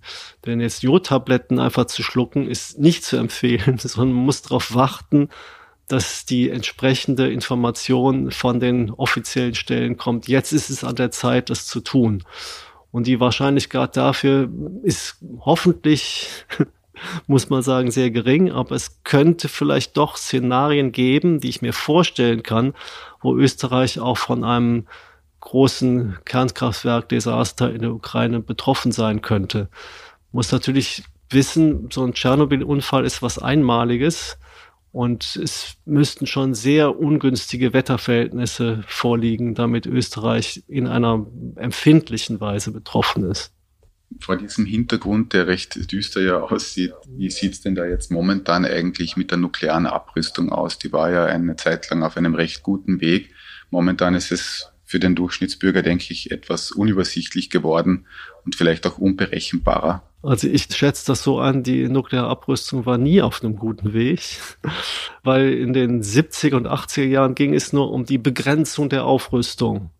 Denn 0.47 0.61
jetzt 0.61 0.81
Jodtabletten 0.81 1.59
einfach 1.59 1.85
zu 1.85 2.01
schlucken, 2.01 2.49
ist 2.49 2.79
nicht 2.79 3.03
zu 3.03 3.17
empfehlen, 3.17 3.77
sondern 3.77 4.15
man 4.15 4.25
muss 4.25 4.41
darauf 4.41 4.73
warten, 4.73 5.29
dass 5.87 6.25
die 6.25 6.49
entsprechende 6.49 7.31
Information 7.31 8.31
von 8.31 8.59
den 8.59 8.91
offiziellen 8.91 9.55
Stellen 9.55 9.97
kommt. 9.97 10.27
Jetzt 10.27 10.51
ist 10.51 10.69
es 10.69 10.83
an 10.83 10.95
der 10.95 11.11
Zeit, 11.11 11.49
das 11.49 11.67
zu 11.67 11.79
tun. 11.79 12.23
Und 12.91 13.07
die 13.07 13.19
Wahrscheinlichkeit 13.19 13.97
dafür 13.97 14.49
ist 14.83 15.17
hoffentlich, 15.41 16.45
muss 17.27 17.49
man 17.49 17.61
sagen, 17.61 17.91
sehr 17.91 18.09
gering, 18.09 18.51
aber 18.51 18.75
es 18.75 19.03
könnte 19.03 19.49
vielleicht 19.49 19.97
doch 19.97 20.17
Szenarien 20.17 20.91
geben, 20.91 21.39
die 21.39 21.49
ich 21.49 21.61
mir 21.61 21.73
vorstellen 21.73 22.41
kann, 22.41 22.73
wo 23.21 23.35
Österreich 23.35 23.99
auch 23.99 24.17
von 24.17 24.43
einem 24.43 24.87
großen 25.41 26.17
Kernkraftwerk-Desaster 26.25 27.71
in 27.71 27.81
der 27.81 27.91
Ukraine 27.93 28.39
betroffen 28.39 28.91
sein 28.91 29.21
könnte. 29.21 29.69
Muss 30.31 30.51
natürlich 30.51 31.03
wissen, 31.29 31.89
so 31.91 32.03
ein 32.03 32.13
Tschernobyl-Unfall 32.13 33.05
ist 33.05 33.21
was 33.21 33.39
Einmaliges. 33.39 34.37
Und 34.95 35.35
es 35.35 35.75
müssten 35.83 36.25
schon 36.25 36.53
sehr 36.53 36.97
ungünstige 36.97 37.73
Wetterverhältnisse 37.73 38.81
vorliegen, 38.87 39.53
damit 39.53 39.87
Österreich 39.87 40.63
in 40.69 40.87
einer 40.87 41.27
empfindlichen 41.57 42.39
Weise 42.39 42.71
betroffen 42.71 43.29
ist. 43.29 43.51
Vor 44.21 44.37
diesem 44.37 44.65
Hintergrund, 44.65 45.33
der 45.33 45.47
recht 45.47 45.91
düster 45.91 46.21
ja 46.21 46.39
aussieht, 46.39 46.93
wie 47.09 47.29
sieht's 47.29 47.59
denn 47.59 47.75
da 47.75 47.83
jetzt 47.83 48.09
momentan 48.09 48.63
eigentlich 48.63 49.17
mit 49.17 49.31
der 49.31 49.37
nuklearen 49.37 49.85
Abrüstung 49.85 50.49
aus? 50.49 50.79
Die 50.79 50.93
war 50.93 51.11
ja 51.11 51.25
eine 51.25 51.57
Zeit 51.57 51.89
lang 51.89 52.01
auf 52.01 52.15
einem 52.15 52.33
recht 52.33 52.63
guten 52.63 53.01
Weg. 53.01 53.31
Momentan 53.71 54.15
ist 54.15 54.31
es 54.31 54.71
für 54.85 54.99
den 54.99 55.15
Durchschnittsbürger, 55.15 55.81
denke 55.81 56.05
ich, 56.09 56.31
etwas 56.31 56.71
unübersichtlich 56.71 57.49
geworden 57.49 58.05
und 58.45 58.55
vielleicht 58.55 58.85
auch 58.85 58.97
unberechenbarer. 58.97 60.03
Also 60.21 60.47
ich 60.47 60.67
schätze 60.75 61.07
das 61.07 61.21
so 61.21 61.39
an, 61.39 61.63
die 61.63 61.87
nukleare 61.87 62.27
Abrüstung 62.27 62.85
war 62.85 62.97
nie 62.97 63.21
auf 63.21 63.43
einem 63.43 63.57
guten 63.57 63.93
Weg, 63.93 64.21
weil 65.23 65.53
in 65.53 65.73
den 65.73 66.01
70er 66.01 66.55
und 66.55 66.67
80er 66.67 67.05
Jahren 67.05 67.35
ging 67.35 67.53
es 67.53 67.73
nur 67.73 67.91
um 67.91 68.05
die 68.05 68.17
Begrenzung 68.17 68.89
der 68.89 69.05
Aufrüstung. 69.05 69.91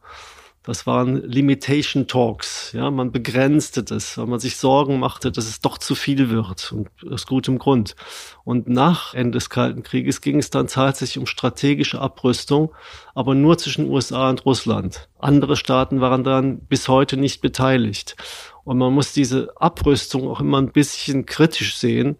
Das 0.66 0.88
waren 0.88 1.22
Limitation 1.22 2.08
Talks. 2.08 2.72
Ja, 2.74 2.90
man 2.90 3.12
begrenzte 3.12 3.84
das, 3.84 4.18
weil 4.18 4.26
man 4.26 4.40
sich 4.40 4.58
Sorgen 4.58 5.00
machte, 5.00 5.32
dass 5.32 5.46
es 5.46 5.62
doch 5.62 5.78
zu 5.78 5.94
viel 5.94 6.32
wird 6.32 6.72
und 6.72 6.90
aus 7.08 7.28
gutem 7.28 7.60
Grund. 7.60 7.96
Und 8.44 8.68
nach 8.68 9.14
Ende 9.14 9.38
des 9.38 9.52
Kalten 9.52 9.84
Krieges 9.84 10.22
ging 10.22 10.40
es 10.40 10.50
dann 10.50 10.66
tatsächlich 10.66 11.20
um 11.20 11.28
strategische 11.28 12.02
Abrüstung, 12.02 12.74
aber 13.14 13.36
nur 13.36 13.60
zwischen 13.60 13.88
USA 13.90 14.28
und 14.28 14.44
Russland. 14.48 15.08
Andere 15.20 15.56
Staaten 15.56 16.02
waren 16.02 16.24
dann 16.24 16.60
bis 16.62 16.88
heute 16.88 17.16
nicht 17.16 17.42
beteiligt. 17.42 18.16
Und 18.64 18.80
man 18.80 18.92
muss 18.92 19.14
diese 19.14 19.54
Abrüstung 19.58 20.28
auch 20.28 20.40
immer 20.40 20.58
ein 20.60 20.72
bisschen 20.72 21.28
kritisch 21.28 21.78
sehen, 21.78 22.18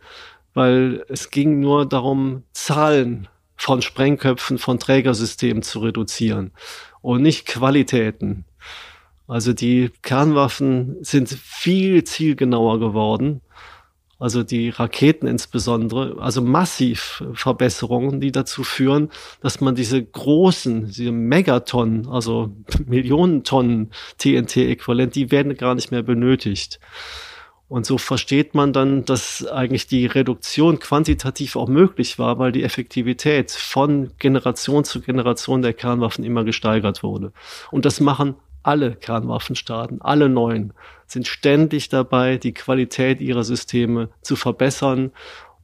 weil 0.54 1.04
es 1.10 1.32
ging 1.32 1.60
nur 1.60 1.88
darum, 1.88 2.44
Zahlen 2.54 3.28
von 3.58 3.82
Sprengköpfen, 3.82 4.60
von 4.60 4.78
Trägersystemen 4.78 5.64
zu 5.64 5.80
reduzieren 5.80 6.52
und 7.06 7.22
nicht 7.22 7.46
Qualitäten. 7.46 8.46
Also 9.28 9.54
die 9.54 9.92
Kernwaffen 10.02 10.98
sind 11.04 11.30
viel 11.30 12.04
zielgenauer 12.04 12.80
geworden. 12.80 13.42
Also 14.18 14.42
die 14.42 14.70
Raketen 14.70 15.28
insbesondere, 15.28 16.16
also 16.20 16.42
massiv 16.42 17.24
Verbesserungen, 17.34 18.22
die 18.22 18.32
dazu 18.32 18.64
führen, 18.64 19.10
dass 19.42 19.62
man 19.62 19.76
diese 19.76 20.04
großen, 20.04 20.88
diese 20.88 21.12
Megatonnen, 21.12 22.08
also 22.08 22.56
Millionen 22.88 23.44
Tonnen 23.44 23.92
TNT-Äquivalent, 24.18 25.14
die 25.14 25.30
werden 25.30 25.56
gar 25.58 25.76
nicht 25.76 25.92
mehr 25.92 26.04
benötigt. 26.04 26.80
Und 27.68 27.86
so 27.86 27.98
versteht 27.98 28.54
man 28.54 28.74
dann, 28.74 29.06
dass 29.06 29.46
eigentlich 29.48 29.88
die 29.88 30.06
Reduktion 30.06 30.80
quantitativ 30.80 31.56
auch 31.56 31.68
möglich 31.68 32.20
war, 32.20 32.38
weil 32.38 32.52
die 32.52 32.64
Effektivität 32.64 33.52
von 33.52 34.12
Generation 34.20 34.84
zu 34.84 35.02
Generation 35.02 35.64
der 35.64 35.74
Kernwaffen 35.74 36.24
immer 36.24 36.44
gesteigert 36.44 37.02
wurde. 37.02 37.32
Und 37.72 37.86
das 37.86 38.00
machen 38.00 38.36
alle 38.62 38.96
Kernwaffenstaaten, 38.96 40.02
alle 40.02 40.30
neuen, 40.30 40.74
sind 41.08 41.28
ständig 41.28 41.90
dabei, 41.90 42.38
die 42.38 42.54
Qualität 42.54 43.22
ihrer 43.22 43.44
Systeme 43.44 44.10
zu 44.22 44.36
verbessern. 44.36 45.12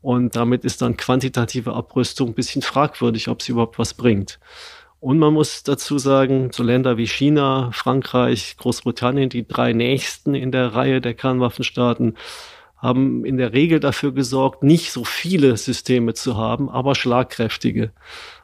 Und 0.01 0.36
damit 0.36 0.65
ist 0.65 0.81
dann 0.81 0.98
quantitative 0.98 1.74
Abrüstung 1.74 2.29
ein 2.29 2.34
bisschen 2.34 2.62
fragwürdig, 2.62 3.27
ob 3.27 3.41
sie 3.41 3.51
überhaupt 3.51 3.77
was 3.79 3.93
bringt. 3.93 4.39
Und 5.01 5.17
man 5.17 5.34
muss 5.34 5.63
dazu 5.63 5.98
sagen, 5.98 6.51
so 6.53 6.62
Länder 6.62 6.96
wie 6.96 7.08
China, 7.08 7.72
Frankreich, 7.74 8.55
Großbritannien, 8.58 9.29
die 9.29 9.48
drei 9.48 9.74
nächsten 9.74 10.36
in 10.36 10.51
der 10.51 10.75
Reihe 10.75 11.01
der 11.01 11.15
Kernwaffenstaaten, 11.15 12.17
haben 12.77 13.25
in 13.25 13.38
der 13.38 13.51
Regel 13.51 13.79
dafür 13.79 14.12
gesorgt, 14.12 14.62
nicht 14.62 14.91
so 14.91 15.03
viele 15.03 15.58
Systeme 15.58 16.13
zu 16.13 16.38
haben, 16.38 16.70
aber 16.70 16.93
schlagkräftige. 16.93 17.91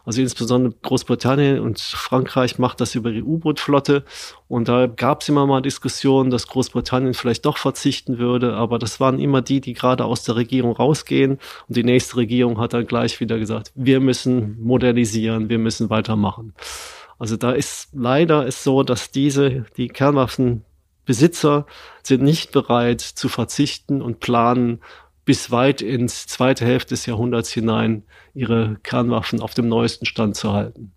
Also 0.08 0.22
insbesondere 0.22 0.74
Großbritannien 0.84 1.60
und 1.60 1.82
Frankreich 1.82 2.60
macht 2.60 2.80
das 2.80 2.96
über 2.96 3.12
die 3.12 3.24
U-Boot-Flotte. 3.24 4.06
Und 4.48 4.70
da 4.70 4.88
gab 4.88 5.22
es 5.22 5.28
immer 5.28 5.46
mal 5.46 5.62
Diskussionen, 5.62 6.30
dass 6.30 6.48
Großbritannien 6.48 7.14
vielleicht 7.14 7.46
doch 7.46 7.58
verzichten 7.58 8.18
würde. 8.18 8.54
Aber 8.54 8.80
das 8.80 9.02
waren 9.02 9.20
immer 9.20 9.42
die, 9.42 9.60
die 9.60 9.74
gerade 9.74 10.06
aus 10.06 10.24
der 10.24 10.38
Regierung 10.38 10.72
rausgehen. 10.72 11.40
Und 11.68 11.76
die 11.76 11.84
nächste 11.84 12.16
Regierung 12.16 12.58
hat 12.58 12.72
dann 12.72 12.88
gleich 12.88 13.20
wieder 13.20 13.38
gesagt, 13.38 13.74
wir 13.76 14.00
müssen 14.00 14.58
modernisieren, 14.64 15.50
wir 15.50 15.60
müssen 15.60 15.90
weitermachen. 15.90 16.54
Also 17.20 17.36
da 17.36 17.52
ist 17.52 17.90
leider 17.92 18.46
ist 18.46 18.64
so, 18.64 18.84
dass 18.84 19.12
diese, 19.12 19.66
die 19.76 19.90
Kernwaffenbesitzer 19.90 21.66
sind 22.02 22.24
nicht 22.24 22.54
bereit 22.54 23.02
zu 23.02 23.28
verzichten 23.28 24.02
und 24.02 24.22
planen 24.22 24.80
bis 25.28 25.52
weit 25.52 25.82
ins 25.82 26.26
zweite 26.26 26.64
Hälfte 26.64 26.94
des 26.94 27.06
Jahrhunderts 27.06 27.52
hinein 27.52 28.04
ihre 28.34 28.78
Kernwaffen 28.82 29.42
auf 29.42 29.54
dem 29.54 29.68
neuesten 29.68 30.06
Stand 30.06 30.38
zu 30.38 30.54
halten. 30.54 30.94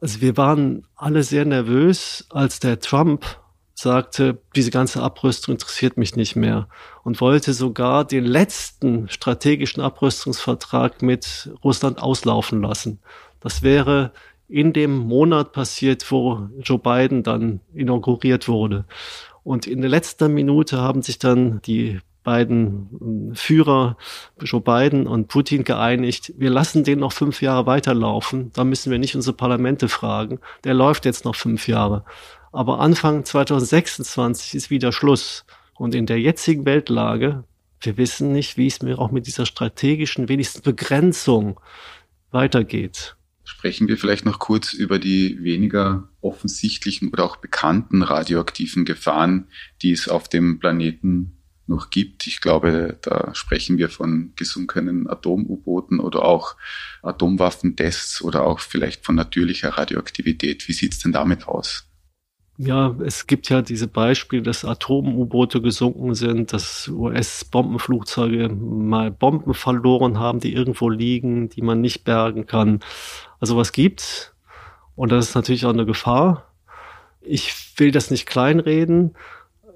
Also 0.00 0.22
wir 0.22 0.38
waren 0.38 0.86
alle 0.96 1.22
sehr 1.22 1.44
nervös, 1.44 2.24
als 2.30 2.58
der 2.58 2.80
Trump 2.80 3.38
sagte, 3.74 4.38
diese 4.56 4.70
ganze 4.70 5.02
Abrüstung 5.02 5.56
interessiert 5.56 5.98
mich 5.98 6.16
nicht 6.16 6.36
mehr 6.36 6.68
und 7.04 7.20
wollte 7.20 7.52
sogar 7.52 8.06
den 8.06 8.24
letzten 8.24 9.10
strategischen 9.10 9.82
Abrüstungsvertrag 9.82 11.02
mit 11.02 11.50
Russland 11.62 12.02
auslaufen 12.02 12.62
lassen. 12.62 13.00
Das 13.40 13.60
wäre 13.60 14.12
in 14.48 14.72
dem 14.72 14.96
Monat 14.96 15.52
passiert, 15.52 16.10
wo 16.10 16.48
Joe 16.62 16.78
Biden 16.78 17.22
dann 17.22 17.60
inauguriert 17.74 18.48
wurde. 18.48 18.86
Und 19.44 19.66
in 19.66 19.82
der 19.82 19.90
letzten 19.90 20.32
Minute 20.32 20.78
haben 20.78 21.02
sich 21.02 21.18
dann 21.18 21.60
die 21.66 22.00
beiden 22.26 23.32
Führer, 23.34 23.96
Joe 24.40 24.60
Biden 24.60 25.06
und 25.06 25.28
Putin, 25.28 25.62
geeinigt, 25.62 26.34
wir 26.36 26.50
lassen 26.50 26.82
den 26.82 26.98
noch 26.98 27.12
fünf 27.12 27.40
Jahre 27.40 27.66
weiterlaufen. 27.66 28.50
Da 28.52 28.64
müssen 28.64 28.90
wir 28.90 28.98
nicht 28.98 29.14
unsere 29.14 29.36
Parlamente 29.36 29.88
fragen. 29.88 30.40
Der 30.64 30.74
läuft 30.74 31.04
jetzt 31.04 31.24
noch 31.24 31.36
fünf 31.36 31.68
Jahre. 31.68 32.04
Aber 32.50 32.80
Anfang 32.80 33.24
2026 33.24 34.56
ist 34.56 34.70
wieder 34.70 34.90
Schluss. 34.90 35.46
Und 35.76 35.94
in 35.94 36.06
der 36.06 36.18
jetzigen 36.20 36.66
Weltlage, 36.66 37.44
wir 37.80 37.96
wissen 37.96 38.32
nicht, 38.32 38.56
wie 38.56 38.66
es 38.66 38.82
mir 38.82 38.98
auch 38.98 39.12
mit 39.12 39.28
dieser 39.28 39.46
strategischen, 39.46 40.28
wenigstens 40.28 40.62
Begrenzung 40.62 41.60
weitergeht. 42.32 43.14
Sprechen 43.44 43.86
wir 43.86 43.98
vielleicht 43.98 44.24
noch 44.24 44.40
kurz 44.40 44.72
über 44.72 44.98
die 44.98 45.44
weniger 45.44 46.08
offensichtlichen 46.20 47.10
oder 47.10 47.24
auch 47.24 47.36
bekannten 47.36 48.02
radioaktiven 48.02 48.84
Gefahren, 48.84 49.46
die 49.82 49.92
es 49.92 50.08
auf 50.08 50.28
dem 50.28 50.58
Planeten 50.58 51.35
noch 51.68 51.90
gibt. 51.90 52.26
Ich 52.26 52.40
glaube, 52.40 52.98
da 53.02 53.34
sprechen 53.34 53.78
wir 53.78 53.88
von 53.88 54.32
gesunkenen 54.36 55.08
Atom-U-Booten 55.08 56.00
oder 56.00 56.24
auch 56.24 56.56
Atomwaffentests 57.02 58.22
oder 58.22 58.44
auch 58.44 58.60
vielleicht 58.60 59.04
von 59.04 59.14
natürlicher 59.14 59.70
Radioaktivität. 59.70 60.68
Wie 60.68 60.72
sieht's 60.72 61.00
denn 61.00 61.12
damit 61.12 61.48
aus? 61.48 61.88
Ja, 62.58 62.96
es 63.04 63.26
gibt 63.26 63.50
ja 63.50 63.60
diese 63.60 63.86
Beispiele, 63.86 64.42
dass 64.42 64.64
Atom-U-Boote 64.64 65.60
gesunken 65.60 66.14
sind, 66.14 66.54
dass 66.54 66.88
US-Bombenflugzeuge 66.88 68.48
mal 68.48 69.10
Bomben 69.10 69.52
verloren 69.52 70.18
haben, 70.18 70.40
die 70.40 70.54
irgendwo 70.54 70.88
liegen, 70.88 71.50
die 71.50 71.60
man 71.60 71.82
nicht 71.82 72.04
bergen 72.04 72.46
kann. 72.46 72.80
Also 73.40 73.58
was 73.58 73.72
gibt's? 73.72 74.32
Und 74.94 75.12
das 75.12 75.28
ist 75.28 75.34
natürlich 75.34 75.66
auch 75.66 75.74
eine 75.74 75.84
Gefahr. 75.84 76.50
Ich 77.20 77.52
will 77.76 77.90
das 77.90 78.10
nicht 78.10 78.24
kleinreden, 78.24 79.14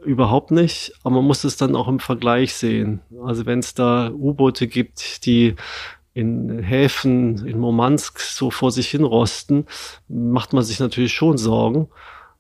überhaupt 0.05 0.51
nicht, 0.51 0.93
aber 1.03 1.17
man 1.17 1.25
muss 1.25 1.45
es 1.45 1.57
dann 1.57 1.77
auch 1.77 1.89
im 1.89 2.01
Vergleich 2.01 2.55
sehen. 2.55 3.01
Also 3.25 3.47
wenn 3.47 3.61
es 3.61 3.75
da 3.75 4.11
U-Boote 4.11 4.67
gibt, 4.67 5.27
die 5.27 5.57
in 6.13 6.63
Häfen 6.63 7.47
in 7.47 7.59
Murmansk 7.59 8.21
so 8.21 8.51
vor 8.51 8.71
sich 8.71 8.89
hin 8.89 9.05
rosten, 9.05 9.67
macht 10.09 10.53
man 10.53 10.65
sich 10.65 10.81
natürlich 10.81 11.13
schon 11.13 11.39
Sorgen. 11.39 11.89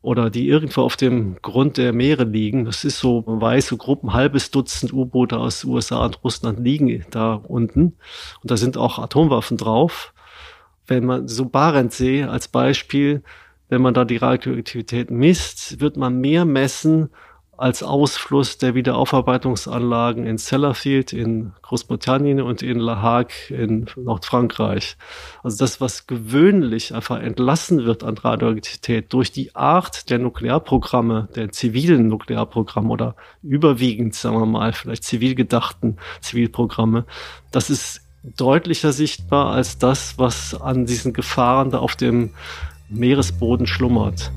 Oder 0.02 0.30
die 0.30 0.48
irgendwo 0.48 0.80
auf 0.80 0.96
dem 0.96 1.36
Grund 1.42 1.76
der 1.76 1.92
Meere 1.92 2.24
liegen. 2.24 2.64
Das 2.64 2.84
ist 2.84 2.98
so, 2.98 3.22
man 3.26 3.38
weiß, 3.38 3.66
so 3.66 3.76
grob 3.76 4.02
ein 4.02 4.14
halbes 4.14 4.50
Dutzend 4.50 4.94
U-Boote 4.94 5.36
aus 5.38 5.62
USA 5.62 6.06
und 6.06 6.24
Russland 6.24 6.58
liegen 6.58 7.04
da 7.10 7.34
unten. 7.34 7.98
Und 8.42 8.50
da 8.50 8.56
sind 8.56 8.78
auch 8.78 8.98
Atomwaffen 8.98 9.58
drauf. 9.58 10.14
Wenn 10.86 11.04
man 11.04 11.28
so 11.28 11.44
Barentssee 11.44 12.24
als 12.24 12.48
Beispiel, 12.48 13.22
wenn 13.68 13.82
man 13.82 13.92
da 13.92 14.06
die 14.06 14.16
Radioaktivität 14.16 15.10
misst, 15.10 15.80
wird 15.80 15.98
man 15.98 16.18
mehr 16.18 16.46
messen, 16.46 17.10
als 17.60 17.82
Ausfluss 17.82 18.56
der 18.56 18.74
Wiederaufarbeitungsanlagen 18.74 20.24
in 20.24 20.38
Sellafield 20.38 21.12
in 21.12 21.52
Großbritannien 21.60 22.40
und 22.40 22.62
in 22.62 22.78
La 22.78 23.02
Hague 23.02 23.34
in 23.50 23.84
Nordfrankreich. 23.96 24.96
Also 25.42 25.58
das, 25.58 25.78
was 25.78 26.06
gewöhnlich 26.06 26.94
einfach 26.94 27.20
entlassen 27.20 27.84
wird 27.84 28.02
an 28.02 28.16
Radioaktivität 28.16 29.12
durch 29.12 29.30
die 29.30 29.54
Art 29.54 30.08
der 30.08 30.18
Nuklearprogramme, 30.20 31.28
der 31.36 31.52
zivilen 31.52 32.08
Nuklearprogramme 32.08 32.88
oder 32.88 33.14
überwiegend, 33.42 34.14
sagen 34.14 34.38
wir 34.38 34.46
mal, 34.46 34.72
vielleicht 34.72 35.04
zivil 35.04 35.34
gedachten 35.34 35.98
Zivilprogramme, 36.22 37.04
das 37.50 37.68
ist 37.68 38.00
deutlicher 38.22 38.92
sichtbar 38.92 39.52
als 39.52 39.76
das, 39.76 40.18
was 40.18 40.58
an 40.58 40.86
diesen 40.86 41.12
Gefahren 41.12 41.70
da 41.70 41.80
auf 41.80 41.94
dem 41.94 42.30
Meeresboden 42.88 43.66
schlummert. 43.66 44.32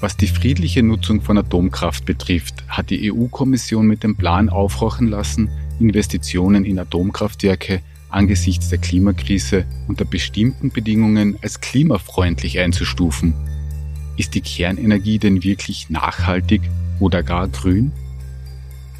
Was 0.00 0.16
die 0.16 0.28
friedliche 0.28 0.82
Nutzung 0.82 1.20
von 1.20 1.36
Atomkraft 1.36 2.06
betrifft, 2.06 2.64
hat 2.68 2.88
die 2.88 3.12
EU-Kommission 3.12 3.86
mit 3.86 4.02
dem 4.02 4.16
Plan 4.16 4.48
aufhorchen 4.48 5.08
lassen, 5.08 5.50
Investitionen 5.78 6.64
in 6.64 6.78
Atomkraftwerke 6.78 7.82
angesichts 8.08 8.70
der 8.70 8.78
Klimakrise 8.78 9.66
unter 9.88 10.06
bestimmten 10.06 10.70
Bedingungen 10.70 11.38
als 11.42 11.60
klimafreundlich 11.60 12.58
einzustufen. 12.58 13.34
Ist 14.16 14.34
die 14.34 14.40
Kernenergie 14.40 15.18
denn 15.18 15.44
wirklich 15.44 15.90
nachhaltig 15.90 16.62
oder 16.98 17.22
gar 17.22 17.48
grün? 17.48 17.92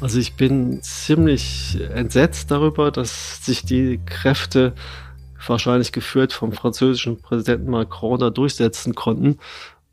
Also 0.01 0.19
ich 0.19 0.33
bin 0.33 0.83
ziemlich 0.83 1.79
entsetzt 1.95 2.51
darüber, 2.51 2.91
dass 2.91 3.43
sich 3.43 3.63
die 3.63 3.99
Kräfte 4.05 4.75
wahrscheinlich 5.47 5.91
geführt 5.91 6.31
vom 6.31 6.51
französischen 6.51 7.19
Präsidenten 7.19 7.71
Macron 7.71 8.19
da 8.19 8.29
durchsetzen 8.29 8.93
konnten 8.93 9.37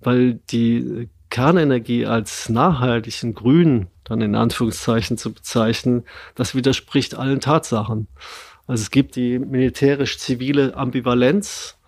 weil 0.01 0.35
die 0.51 1.09
Kernenergie 1.31 2.07
als 2.07 2.49
nachhaltigen 2.49 3.35
Grün 3.35 3.89
dann 4.05 4.21
in 4.23 4.35
Anführungszeichen 4.35 5.19
zu 5.19 5.33
bezeichnen, 5.33 6.05
das 6.35 6.55
widerspricht 6.55 7.15
allen 7.15 7.41
Tatsachen. 7.41 8.09
Also 8.67 8.83
es 8.83 8.91
gibt 8.91 9.17
die 9.17 9.39
militärisch-zivile 9.39 10.77
Ambivalenz. 10.77 11.79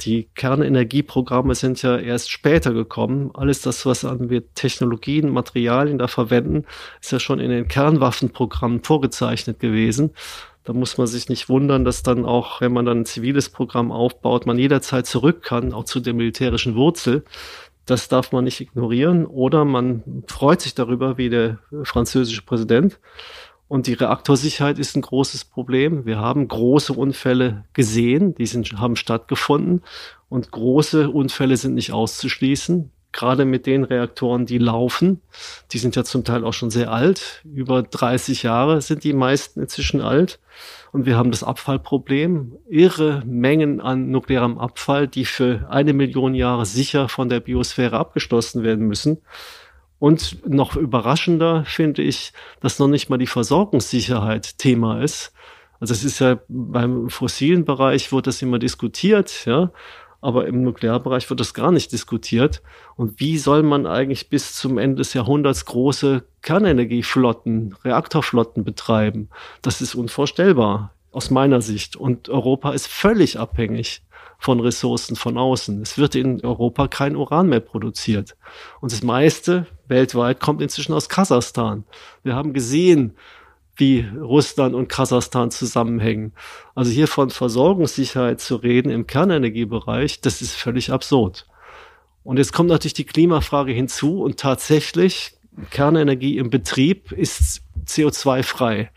Die 0.00 0.28
Kernenergieprogramme 0.36 1.56
sind 1.56 1.82
ja 1.82 1.96
erst 1.96 2.30
später 2.30 2.72
gekommen. 2.72 3.32
Alles 3.34 3.62
das, 3.62 3.84
was 3.84 4.04
wir 4.04 4.54
Technologien, 4.54 5.30
Materialien 5.30 5.98
da 5.98 6.06
verwenden, 6.06 6.64
ist 7.00 7.10
ja 7.10 7.18
schon 7.18 7.40
in 7.40 7.50
den 7.50 7.66
Kernwaffenprogrammen 7.66 8.84
vorgezeichnet 8.84 9.58
gewesen. 9.58 10.12
Da 10.68 10.74
muss 10.74 10.98
man 10.98 11.06
sich 11.06 11.30
nicht 11.30 11.48
wundern, 11.48 11.86
dass 11.86 12.02
dann 12.02 12.26
auch, 12.26 12.60
wenn 12.60 12.74
man 12.74 12.84
dann 12.84 13.00
ein 13.00 13.06
ziviles 13.06 13.48
Programm 13.48 13.90
aufbaut, 13.90 14.44
man 14.44 14.58
jederzeit 14.58 15.06
zurück 15.06 15.42
kann, 15.42 15.72
auch 15.72 15.84
zu 15.84 15.98
der 15.98 16.12
militärischen 16.12 16.74
Wurzel. 16.74 17.24
Das 17.86 18.08
darf 18.08 18.32
man 18.32 18.44
nicht 18.44 18.60
ignorieren. 18.60 19.24
Oder 19.24 19.64
man 19.64 20.24
freut 20.26 20.60
sich 20.60 20.74
darüber, 20.74 21.16
wie 21.16 21.30
der 21.30 21.58
französische 21.84 22.42
Präsident. 22.42 23.00
Und 23.66 23.86
die 23.86 23.94
Reaktorsicherheit 23.94 24.78
ist 24.78 24.94
ein 24.94 25.00
großes 25.00 25.46
Problem. 25.46 26.04
Wir 26.04 26.18
haben 26.18 26.46
große 26.46 26.92
Unfälle 26.92 27.64
gesehen, 27.72 28.34
die 28.34 28.44
sind, 28.44 28.70
haben 28.78 28.96
stattgefunden. 28.96 29.80
Und 30.28 30.50
große 30.50 31.08
Unfälle 31.08 31.56
sind 31.56 31.76
nicht 31.76 31.92
auszuschließen 31.92 32.90
gerade 33.12 33.44
mit 33.44 33.66
den 33.66 33.84
Reaktoren, 33.84 34.46
die 34.46 34.58
laufen, 34.58 35.20
die 35.72 35.78
sind 35.78 35.96
ja 35.96 36.04
zum 36.04 36.24
Teil 36.24 36.44
auch 36.44 36.52
schon 36.52 36.70
sehr 36.70 36.92
alt, 36.92 37.42
über 37.44 37.82
30 37.82 38.42
Jahre 38.42 38.80
sind 38.82 39.04
die 39.04 39.12
meisten 39.12 39.60
inzwischen 39.60 40.00
alt. 40.00 40.38
Und 40.92 41.06
wir 41.06 41.16
haben 41.16 41.30
das 41.30 41.44
Abfallproblem, 41.44 42.56
irre 42.68 43.22
Mengen 43.26 43.80
an 43.80 44.10
nuklearem 44.10 44.58
Abfall, 44.58 45.06
die 45.06 45.24
für 45.24 45.66
eine 45.70 45.92
Million 45.92 46.34
Jahre 46.34 46.66
sicher 46.66 47.08
von 47.08 47.28
der 47.28 47.40
Biosphäre 47.40 47.98
abgeschlossen 47.98 48.62
werden 48.62 48.86
müssen. 48.86 49.18
Und 49.98 50.48
noch 50.48 50.76
überraschender 50.76 51.64
finde 51.64 52.02
ich, 52.02 52.32
dass 52.60 52.78
noch 52.78 52.88
nicht 52.88 53.10
mal 53.10 53.18
die 53.18 53.26
Versorgungssicherheit 53.26 54.58
Thema 54.58 55.02
ist. 55.02 55.32
Also 55.80 55.92
es 55.92 56.04
ist 56.04 56.18
ja 56.20 56.38
beim 56.48 57.08
fossilen 57.08 57.64
Bereich 57.64 58.10
wird 58.12 58.26
das 58.26 58.42
immer 58.42 58.58
diskutiert, 58.58 59.44
ja 59.44 59.70
aber 60.20 60.46
im 60.46 60.62
Nuklearbereich 60.62 61.28
wird 61.30 61.40
das 61.40 61.54
gar 61.54 61.70
nicht 61.70 61.92
diskutiert. 61.92 62.62
Und 62.96 63.20
wie 63.20 63.38
soll 63.38 63.62
man 63.62 63.86
eigentlich 63.86 64.28
bis 64.28 64.54
zum 64.54 64.78
Ende 64.78 64.96
des 64.96 65.14
Jahrhunderts 65.14 65.64
große 65.64 66.24
Kernenergieflotten, 66.42 67.76
Reaktorflotten 67.84 68.64
betreiben? 68.64 69.28
Das 69.62 69.80
ist 69.80 69.94
unvorstellbar 69.94 70.92
aus 71.12 71.30
meiner 71.30 71.60
Sicht. 71.60 71.96
Und 71.96 72.28
Europa 72.28 72.72
ist 72.72 72.88
völlig 72.88 73.38
abhängig 73.38 74.02
von 74.38 74.60
Ressourcen 74.60 75.16
von 75.16 75.36
außen. 75.36 75.82
Es 75.82 75.98
wird 75.98 76.14
in 76.14 76.44
Europa 76.44 76.86
kein 76.88 77.16
Uran 77.16 77.48
mehr 77.48 77.60
produziert. 77.60 78.36
Und 78.80 78.92
das 78.92 79.02
meiste 79.02 79.66
weltweit 79.88 80.40
kommt 80.40 80.62
inzwischen 80.62 80.94
aus 80.94 81.08
Kasachstan. 81.08 81.84
Wir 82.22 82.36
haben 82.36 82.52
gesehen, 82.52 83.16
wie 83.78 84.06
Russland 84.20 84.74
und 84.74 84.88
Kasachstan 84.88 85.50
zusammenhängen. 85.50 86.32
Also 86.74 86.90
hier 86.90 87.08
von 87.08 87.30
Versorgungssicherheit 87.30 88.40
zu 88.40 88.56
reden 88.56 88.90
im 88.90 89.06
Kernenergiebereich, 89.06 90.20
das 90.20 90.42
ist 90.42 90.54
völlig 90.54 90.92
absurd. 90.92 91.46
Und 92.24 92.36
jetzt 92.36 92.52
kommt 92.52 92.68
natürlich 92.68 92.94
die 92.94 93.04
Klimafrage 93.04 93.72
hinzu 93.72 94.22
und 94.22 94.38
tatsächlich 94.38 95.38
Kernenergie 95.70 96.36
im 96.38 96.50
Betrieb 96.50 97.12
ist 97.12 97.62
CO2-frei. 97.86 98.90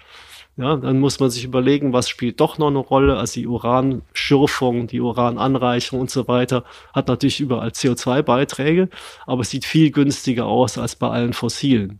Ja, 0.57 0.75
dann 0.75 0.99
muss 0.99 1.19
man 1.19 1.29
sich 1.29 1.45
überlegen, 1.45 1.93
was 1.93 2.09
spielt 2.09 2.39
doch 2.41 2.57
noch 2.57 2.67
eine 2.67 2.79
Rolle. 2.79 3.17
Also 3.17 3.39
die 3.39 3.47
Uranschürfung, 3.47 4.87
die 4.87 4.99
Urananreichung 4.99 5.99
und 5.99 6.11
so 6.11 6.27
weiter 6.27 6.65
hat 6.93 7.07
natürlich 7.07 7.39
überall 7.39 7.69
CO2-Beiträge, 7.69 8.89
aber 9.25 9.41
es 9.41 9.49
sieht 9.49 9.65
viel 9.65 9.91
günstiger 9.91 10.45
aus 10.45 10.77
als 10.77 10.95
bei 10.97 11.09
allen 11.09 11.33
fossilen. 11.33 11.99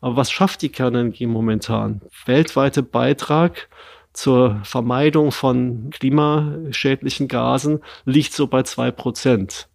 Aber 0.00 0.16
was 0.16 0.30
schafft 0.30 0.62
die 0.62 0.70
Kernenergie 0.70 1.26
momentan? 1.26 2.00
Weltweiter 2.26 2.82
Beitrag 2.82 3.68
zur 4.12 4.60
Vermeidung 4.64 5.32
von 5.32 5.90
klimaschädlichen 5.90 7.28
Gasen 7.28 7.80
liegt 8.04 8.32
so 8.32 8.46
bei 8.46 8.62
zwei 8.62 8.90
Prozent. 8.90 9.68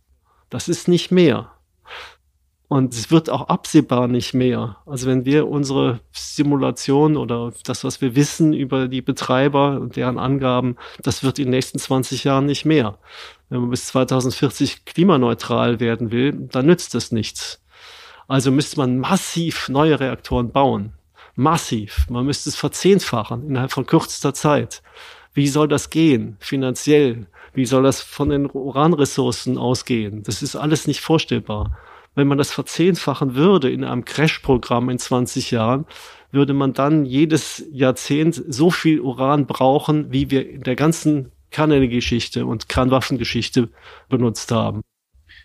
Das 0.49 0.67
ist 0.67 0.87
nicht 0.87 1.11
mehr. 1.11 1.51
Und 2.67 2.93
es 2.93 3.11
wird 3.11 3.29
auch 3.29 3.47
absehbar 3.47 4.07
nicht 4.07 4.33
mehr. 4.33 4.77
Also 4.87 5.07
wenn 5.07 5.23
wir 5.23 5.47
unsere 5.47 5.99
Simulation 6.11 7.15
oder 7.15 7.53
das, 7.63 7.83
was 7.83 8.01
wir 8.01 8.15
wissen 8.15 8.53
über 8.53 8.87
die 8.87 9.01
Betreiber 9.01 9.79
und 9.79 9.95
deren 9.95 10.17
Angaben, 10.17 10.75
das 11.03 11.23
wird 11.23 11.37
in 11.37 11.45
den 11.45 11.51
nächsten 11.51 11.77
20 11.77 12.23
Jahren 12.23 12.47
nicht 12.47 12.65
mehr. 12.65 12.97
Wenn 13.49 13.61
man 13.61 13.69
bis 13.69 13.85
2040 13.87 14.85
klimaneutral 14.85 15.79
werden 15.79 16.11
will, 16.11 16.31
dann 16.33 16.65
nützt 16.65 16.95
das 16.95 17.11
nichts. 17.11 17.61
Also 18.27 18.49
müsste 18.49 18.77
man 18.77 18.97
massiv 18.97 19.69
neue 19.69 19.99
Reaktoren 19.99 20.51
bauen. 20.51 20.93
Massiv. 21.35 22.07
Man 22.09 22.25
müsste 22.25 22.49
es 22.49 22.55
verzehnfachen 22.55 23.45
innerhalb 23.47 23.71
von 23.71 23.85
kürzester 23.85 24.33
Zeit. 24.33 24.81
Wie 25.33 25.47
soll 25.47 25.67
das 25.67 25.91
gehen? 25.91 26.37
Finanziell? 26.39 27.27
Wie 27.53 27.65
soll 27.65 27.83
das 27.83 28.01
von 28.01 28.29
den 28.29 28.49
Uranressourcen 28.49 29.57
ausgehen? 29.57 30.23
Das 30.23 30.41
ist 30.41 30.55
alles 30.55 30.87
nicht 30.87 31.01
vorstellbar. 31.01 31.77
Wenn 32.15 32.27
man 32.27 32.37
das 32.37 32.51
verzehnfachen 32.51 33.35
würde 33.35 33.69
in 33.69 33.83
einem 33.83 34.05
Crash-Programm 34.05 34.89
in 34.89 34.97
20 34.99 35.51
Jahren, 35.51 35.85
würde 36.31 36.53
man 36.53 36.73
dann 36.73 37.05
jedes 37.05 37.63
Jahrzehnt 37.71 38.41
so 38.47 38.71
viel 38.71 38.99
Uran 38.99 39.45
brauchen, 39.47 40.11
wie 40.11 40.31
wir 40.31 40.49
in 40.49 40.63
der 40.63 40.75
ganzen 40.75 41.31
Kernenergiegeschichte 41.51 42.45
und 42.45 42.69
Kernwaffengeschichte 42.69 43.69
benutzt 44.09 44.51
haben. 44.51 44.81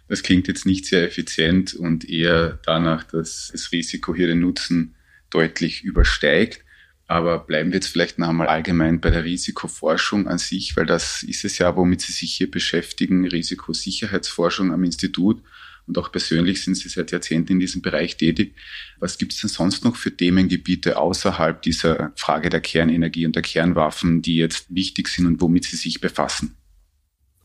Das 0.09 0.23
klingt 0.23 0.49
jetzt 0.49 0.67
nicht 0.67 0.87
sehr 0.87 1.05
effizient 1.05 1.75
und 1.75 2.09
eher 2.09 2.59
danach, 2.65 3.05
dass 3.05 3.51
das 3.53 3.71
Risiko 3.71 4.15
hier 4.15 4.27
den 4.27 4.41
Nutzen 4.41 4.97
deutlich 5.31 5.83
übersteigt. 5.85 6.65
Aber 7.07 7.41
bleiben 7.41 7.71
wir 7.71 7.77
jetzt 7.77 7.89
vielleicht 7.89 8.19
noch 8.19 8.29
einmal 8.29 8.47
allgemein 8.47 9.01
bei 9.01 9.11
der 9.11 9.25
Risikoforschung 9.25 10.29
an 10.29 10.39
sich, 10.39 10.77
weil 10.77 10.87
das 10.87 11.23
ist 11.25 11.45
es 11.45 11.59
ja, 11.59 11.75
womit 11.77 12.01
Sie 12.03 12.13
sich 12.13 12.35
hier 12.35 12.51
beschäftigen, 12.51 13.27
Risikosicherheitsforschung 13.27 14.73
am 14.73 14.85
Institut. 14.85 15.43
Und 15.91 15.99
auch 15.99 16.13
persönlich 16.13 16.63
sind 16.63 16.77
Sie 16.77 16.89
seit 16.89 17.11
Jahrzehnten 17.11 17.55
in 17.55 17.59
diesem 17.59 17.83
Bereich 17.83 18.17
tätig. 18.17 18.55
Was 19.01 19.19
gibt 19.19 19.33
es 19.33 19.41
denn 19.41 19.51
sonst 19.51 19.85
noch 19.85 19.97
für 19.97 20.17
Themengebiete 20.17 20.97
außerhalb 20.97 21.61
dieser 21.63 22.13
Frage 22.15 22.49
der 22.49 22.61
Kernenergie 22.61 23.27
und 23.27 23.35
der 23.35 23.43
Kernwaffen, 23.43 24.23
die 24.23 24.37
jetzt 24.37 24.73
wichtig 24.73 25.09
sind 25.09 25.27
und 25.27 25.41
womit 25.41 25.65
Sie 25.65 25.75
sich 25.75 26.01
befassen? 26.01 26.55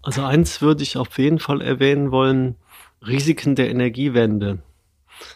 Also 0.03 0.21
eins 0.21 0.61
würde 0.61 0.83
ich 0.83 0.95
auf 0.95 1.17
jeden 1.17 1.39
Fall 1.39 1.59
erwähnen 1.59 2.11
wollen, 2.11 2.53
Risiken 3.01 3.55
der 3.55 3.71
Energiewende. 3.71 4.59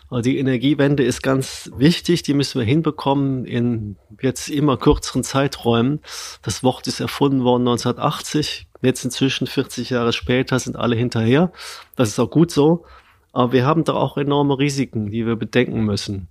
Also 0.10 0.22
die 0.22 0.38
Energiewende 0.38 1.04
ist 1.04 1.22
ganz 1.22 1.72
wichtig, 1.76 2.24
die 2.24 2.34
müssen 2.34 2.60
wir 2.60 2.66
hinbekommen 2.66 3.46
in 3.46 3.96
jetzt 4.22 4.50
immer 4.50 4.78
kürzeren 4.78 5.24
Zeiträumen. 5.24 6.00
Das 6.42 6.64
Wort 6.64 6.88
ist 6.88 7.00
erfunden 7.00 7.44
worden 7.44 7.68
1980, 7.68 8.68
jetzt 8.82 9.06
inzwischen 9.06 9.48
40 9.48 9.92
Jahre 9.92 10.14
später 10.14 10.60
sind 10.60 10.76
alle 10.76 10.96
hinterher. 10.96 11.52
Das 11.96 12.10
ist 12.10 12.20
auch 12.20 12.30
gut 12.30 12.52
so, 12.52 12.86
aber 13.34 13.52
wir 13.52 13.66
haben 13.66 13.84
da 13.84 13.94
auch 13.94 14.18
enorme 14.18 14.58
Risiken, 14.58 15.12
die 15.12 15.26
wir 15.26 15.36
bedenken 15.36 15.84
müssen. 15.84 16.28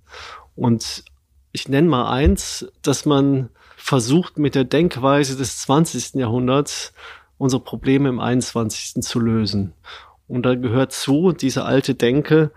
Und 0.55 1.03
ich 1.51 1.67
nenne 1.67 1.87
mal 1.87 2.11
eins, 2.11 2.67
dass 2.81 3.05
man 3.05 3.49
versucht 3.77 4.37
mit 4.37 4.55
der 4.55 4.65
Denkweise 4.65 5.37
des 5.37 5.59
20. 5.59 6.15
Jahrhunderts 6.15 6.93
unsere 7.37 7.63
Probleme 7.63 8.09
im 8.09 8.19
21. 8.19 9.01
zu 9.01 9.19
lösen. 9.19 9.73
Und 10.27 10.45
da 10.45 10.53
gehört 10.53 10.91
zu 10.91 11.31
diese 11.31 11.65
alte 11.65 11.95
Denke, 11.95 12.51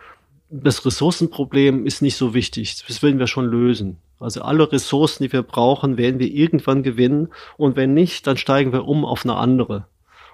das 0.52 0.84
Ressourcenproblem 0.84 1.86
ist 1.86 2.02
nicht 2.02 2.16
so 2.16 2.34
wichtig. 2.34 2.84
Das 2.86 3.02
werden 3.02 3.18
wir 3.18 3.26
schon 3.26 3.46
lösen. 3.46 3.96
Also 4.20 4.42
alle 4.42 4.70
Ressourcen, 4.70 5.24
die 5.24 5.32
wir 5.32 5.42
brauchen, 5.42 5.96
werden 5.96 6.20
wir 6.20 6.30
irgendwann 6.30 6.82
gewinnen. 6.82 7.28
Und 7.56 7.74
wenn 7.74 7.94
nicht, 7.94 8.26
dann 8.26 8.36
steigen 8.36 8.72
wir 8.72 8.86
um 8.86 9.04
auf 9.04 9.24
eine 9.24 9.36
andere 9.36 9.86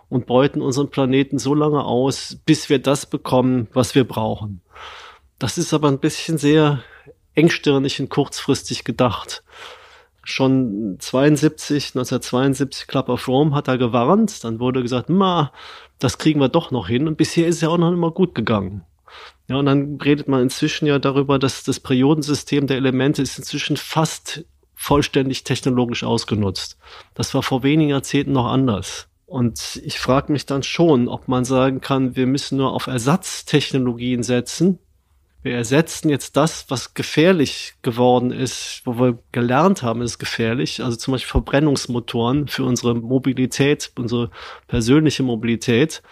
und 0.08 0.26
beuten 0.26 0.60
unseren 0.60 0.90
Planeten 0.90 1.38
so 1.38 1.54
lange 1.54 1.84
aus, 1.84 2.38
bis 2.44 2.68
wir 2.68 2.80
das 2.80 3.06
bekommen, 3.06 3.68
was 3.72 3.94
wir 3.94 4.04
brauchen. 4.04 4.60
Das 5.38 5.56
ist 5.56 5.72
aber 5.72 5.88
ein 5.88 6.00
bisschen 6.00 6.36
sehr 6.36 6.82
engstirnig 7.34 8.00
und 8.00 8.08
kurzfristig 8.08 8.84
gedacht. 8.84 9.44
Schon 10.24 10.96
72, 10.98 11.90
1972 11.94 12.88
Club 12.88 13.08
of 13.08 13.28
Rome 13.28 13.54
hat 13.54 13.68
er 13.68 13.78
gewarnt. 13.78 14.42
Dann 14.42 14.58
wurde 14.58 14.82
gesagt, 14.82 15.08
ma, 15.08 15.52
das 15.98 16.18
kriegen 16.18 16.40
wir 16.40 16.48
doch 16.48 16.70
noch 16.70 16.88
hin. 16.88 17.06
Und 17.06 17.16
bisher 17.16 17.46
ist 17.46 17.56
es 17.56 17.60
ja 17.60 17.68
auch 17.68 17.78
noch 17.78 17.92
immer 17.92 18.10
gut 18.10 18.34
gegangen. 18.34 18.84
Ja, 19.48 19.56
und 19.56 19.66
dann 19.66 19.98
redet 20.00 20.28
man 20.28 20.42
inzwischen 20.42 20.86
ja 20.86 20.98
darüber, 20.98 21.38
dass 21.38 21.64
das 21.64 21.80
Periodensystem 21.80 22.66
der 22.66 22.76
Elemente 22.76 23.22
ist 23.22 23.38
inzwischen 23.38 23.78
fast 23.78 24.44
vollständig 24.74 25.42
technologisch 25.42 26.04
ausgenutzt. 26.04 26.78
Das 27.14 27.34
war 27.34 27.42
vor 27.42 27.62
wenigen 27.62 27.90
Jahrzehnten 27.90 28.32
noch 28.32 28.46
anders. 28.46 29.08
Und 29.26 29.80
ich 29.84 29.98
frage 29.98 30.32
mich 30.32 30.46
dann 30.46 30.62
schon, 30.62 31.08
ob 31.08 31.28
man 31.28 31.44
sagen 31.44 31.80
kann, 31.80 32.14
wir 32.14 32.26
müssen 32.26 32.58
nur 32.58 32.72
auf 32.72 32.86
Ersatztechnologien 32.86 34.22
setzen. 34.22 34.78
Wir 35.42 35.54
ersetzen 35.54 36.08
jetzt 36.08 36.36
das, 36.36 36.66
was 36.68 36.94
gefährlich 36.94 37.74
geworden 37.82 38.30
ist, 38.30 38.82
wo 38.84 38.98
wir 38.98 39.18
gelernt 39.32 39.82
haben, 39.82 40.02
ist 40.02 40.18
gefährlich. 40.18 40.82
Also 40.82 40.96
zum 40.96 41.12
Beispiel 41.12 41.30
Verbrennungsmotoren 41.30 42.48
für 42.48 42.64
unsere 42.64 42.94
Mobilität, 42.94 43.92
unsere 43.96 44.30
persönliche 44.66 45.22
Mobilität 45.22 46.02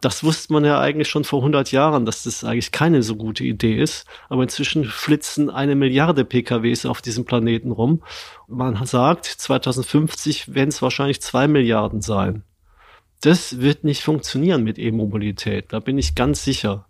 das 0.00 0.22
wusste 0.22 0.52
man 0.52 0.64
ja 0.64 0.80
eigentlich 0.80 1.08
schon 1.08 1.24
vor 1.24 1.40
100 1.40 1.72
Jahren, 1.72 2.04
dass 2.04 2.22
das 2.22 2.44
eigentlich 2.44 2.70
keine 2.70 3.02
so 3.02 3.16
gute 3.16 3.44
Idee 3.44 3.80
ist. 3.80 4.06
Aber 4.28 4.42
inzwischen 4.42 4.84
flitzen 4.84 5.50
eine 5.50 5.74
Milliarde 5.74 6.24
PKWs 6.24 6.86
auf 6.86 7.02
diesem 7.02 7.24
Planeten 7.24 7.72
rum. 7.72 8.02
Man 8.46 8.84
sagt, 8.86 9.26
2050 9.26 10.54
werden 10.54 10.68
es 10.68 10.82
wahrscheinlich 10.82 11.20
zwei 11.20 11.48
Milliarden 11.48 12.00
sein. 12.00 12.44
Das 13.20 13.60
wird 13.60 13.82
nicht 13.82 14.02
funktionieren 14.02 14.62
mit 14.62 14.78
E-Mobilität. 14.78 15.72
Da 15.72 15.80
bin 15.80 15.98
ich 15.98 16.14
ganz 16.14 16.44
sicher. 16.44 16.86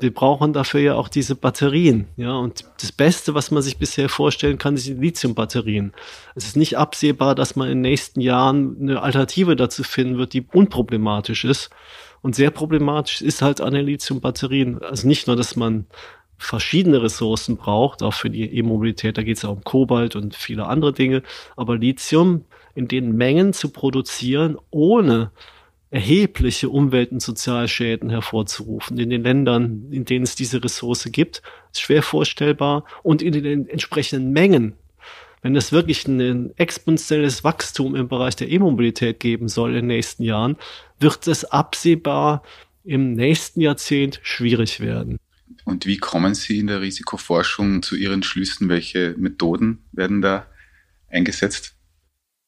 Wir 0.00 0.12
brauchen 0.12 0.52
dafür 0.52 0.80
ja 0.80 0.94
auch 0.94 1.08
diese 1.08 1.36
Batterien, 1.36 2.08
ja. 2.16 2.32
Und 2.32 2.64
das 2.80 2.90
Beste, 2.90 3.34
was 3.34 3.52
man 3.52 3.62
sich 3.62 3.78
bisher 3.78 4.08
vorstellen 4.08 4.58
kann, 4.58 4.76
sind 4.76 5.00
Lithium-Batterien. 5.00 5.92
Es 6.34 6.46
ist 6.46 6.56
nicht 6.56 6.76
absehbar, 6.78 7.36
dass 7.36 7.54
man 7.54 7.68
in 7.68 7.78
den 7.78 7.90
nächsten 7.90 8.20
Jahren 8.20 8.76
eine 8.80 9.02
Alternative 9.02 9.54
dazu 9.54 9.84
finden 9.84 10.18
wird, 10.18 10.32
die 10.32 10.44
unproblematisch 10.52 11.44
ist. 11.44 11.70
Und 12.24 12.34
sehr 12.34 12.50
problematisch 12.50 13.20
ist 13.20 13.42
halt 13.42 13.60
an 13.60 13.74
den 13.74 13.84
Lithium-Batterien, 13.84 14.80
also 14.82 15.06
nicht 15.06 15.26
nur, 15.26 15.36
dass 15.36 15.56
man 15.56 15.84
verschiedene 16.38 17.02
Ressourcen 17.02 17.58
braucht, 17.58 18.02
auch 18.02 18.14
für 18.14 18.30
die 18.30 18.44
E-Mobilität, 18.56 19.18
da 19.18 19.22
geht 19.22 19.36
es 19.36 19.42
ja 19.42 19.50
um 19.50 19.62
Kobalt 19.62 20.16
und 20.16 20.34
viele 20.34 20.64
andere 20.64 20.94
Dinge, 20.94 21.22
aber 21.54 21.76
Lithium 21.76 22.46
in 22.74 22.88
den 22.88 23.14
Mengen 23.14 23.52
zu 23.52 23.68
produzieren, 23.68 24.56
ohne 24.70 25.32
erhebliche 25.90 26.70
Umwelt- 26.70 27.12
und 27.12 27.20
Sozialschäden 27.20 28.08
hervorzurufen. 28.08 28.98
In 28.98 29.10
den 29.10 29.22
Ländern, 29.22 29.88
in 29.90 30.06
denen 30.06 30.24
es 30.24 30.34
diese 30.34 30.64
Ressource 30.64 31.06
gibt, 31.12 31.42
ist 31.72 31.82
schwer 31.82 32.02
vorstellbar. 32.02 32.84
Und 33.02 33.20
in 33.20 33.34
den 33.34 33.68
entsprechenden 33.68 34.32
Mengen 34.32 34.76
wenn 35.44 35.56
es 35.56 35.72
wirklich 35.72 36.08
ein 36.08 36.56
exponentielles 36.56 37.44
Wachstum 37.44 37.94
im 37.94 38.08
Bereich 38.08 38.34
der 38.34 38.48
E-Mobilität 38.48 39.20
geben 39.20 39.48
soll 39.48 39.70
in 39.70 39.76
den 39.76 39.86
nächsten 39.88 40.22
Jahren, 40.22 40.56
wird 40.98 41.26
es 41.26 41.44
absehbar 41.44 42.42
im 42.82 43.12
nächsten 43.12 43.60
Jahrzehnt 43.60 44.20
schwierig 44.22 44.80
werden. 44.80 45.18
Und 45.66 45.84
wie 45.84 45.98
kommen 45.98 46.34
Sie 46.34 46.58
in 46.58 46.66
der 46.66 46.80
Risikoforschung 46.80 47.82
zu 47.82 47.94
Ihren 47.94 48.22
Schlüssen? 48.22 48.70
Welche 48.70 49.14
Methoden 49.18 49.84
werden 49.92 50.22
da 50.22 50.46
eingesetzt? 51.10 51.74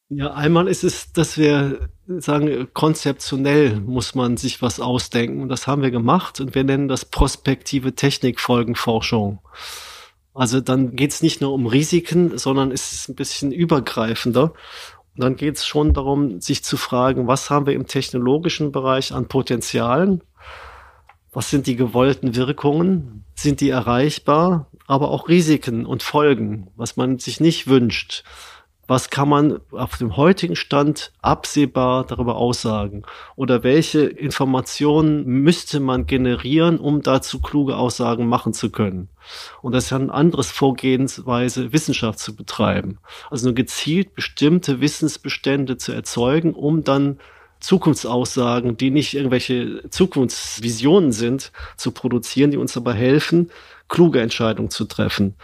Ja, 0.08 0.32
einmal 0.32 0.66
ist 0.66 0.82
es, 0.82 1.12
dass 1.12 1.36
wir 1.36 1.90
sagen, 2.06 2.68
konzeptionell 2.72 3.78
muss 3.78 4.14
man 4.14 4.38
sich 4.38 4.62
was 4.62 4.80
ausdenken. 4.80 5.42
Und 5.42 5.50
das 5.50 5.66
haben 5.66 5.82
wir 5.82 5.90
gemacht 5.90 6.40
und 6.40 6.54
wir 6.54 6.64
nennen 6.64 6.88
das 6.88 7.04
prospektive 7.04 7.94
Technikfolgenforschung. 7.94 9.40
Also 10.36 10.60
dann 10.60 10.94
geht 10.94 11.12
es 11.12 11.22
nicht 11.22 11.40
nur 11.40 11.52
um 11.54 11.66
Risiken, 11.66 12.36
sondern 12.36 12.70
es 12.70 12.92
ist 12.92 13.08
ein 13.08 13.14
bisschen 13.14 13.52
übergreifender. 13.52 14.52
Und 15.14 15.24
dann 15.24 15.36
geht 15.36 15.56
es 15.56 15.66
schon 15.66 15.94
darum, 15.94 16.42
sich 16.42 16.62
zu 16.62 16.76
fragen, 16.76 17.26
was 17.26 17.48
haben 17.48 17.66
wir 17.66 17.72
im 17.72 17.86
technologischen 17.86 18.70
Bereich 18.70 19.12
an 19.12 19.28
Potenzialen? 19.28 20.22
Was 21.32 21.48
sind 21.48 21.66
die 21.66 21.76
gewollten 21.76 22.36
Wirkungen? 22.36 23.24
Sind 23.34 23.62
die 23.62 23.70
erreichbar? 23.70 24.70
Aber 24.86 25.10
auch 25.10 25.28
Risiken 25.28 25.86
und 25.86 26.02
Folgen, 26.02 26.68
was 26.76 26.98
man 26.98 27.18
sich 27.18 27.40
nicht 27.40 27.66
wünscht 27.66 28.22
was 28.86 29.10
kann 29.10 29.28
man 29.28 29.60
auf 29.72 29.98
dem 29.98 30.16
heutigen 30.16 30.56
Stand 30.56 31.12
absehbar 31.20 32.04
darüber 32.06 32.36
aussagen? 32.36 33.02
Oder 33.34 33.62
welche 33.64 34.02
Informationen 34.02 35.24
müsste 35.24 35.80
man 35.80 36.06
generieren, 36.06 36.78
um 36.78 37.02
dazu 37.02 37.40
kluge 37.40 37.76
Aussagen 37.76 38.28
machen 38.28 38.52
zu 38.52 38.70
können? 38.70 39.08
Und 39.60 39.72
das 39.72 39.84
ist 39.84 39.90
ja 39.90 39.98
ein 39.98 40.10
anderes 40.10 40.50
Vorgehensweise, 40.50 41.72
Wissenschaft 41.72 42.20
zu 42.20 42.36
betreiben. 42.36 42.98
Also 43.30 43.46
nur 43.46 43.54
gezielt 43.54 44.14
bestimmte 44.14 44.80
Wissensbestände 44.80 45.76
zu 45.78 45.92
erzeugen, 45.92 46.54
um 46.54 46.84
dann 46.84 47.18
Zukunftsaussagen, 47.58 48.76
die 48.76 48.90
nicht 48.90 49.14
irgendwelche 49.14 49.88
Zukunftsvisionen 49.90 51.10
sind, 51.12 51.52
zu 51.76 51.90
produzieren, 51.90 52.50
die 52.50 52.58
uns 52.58 52.76
aber 52.76 52.92
helfen, 52.92 53.50
kluge 53.88 54.20
Entscheidungen 54.20 54.70
zu 54.70 54.84
treffen. 54.84 55.34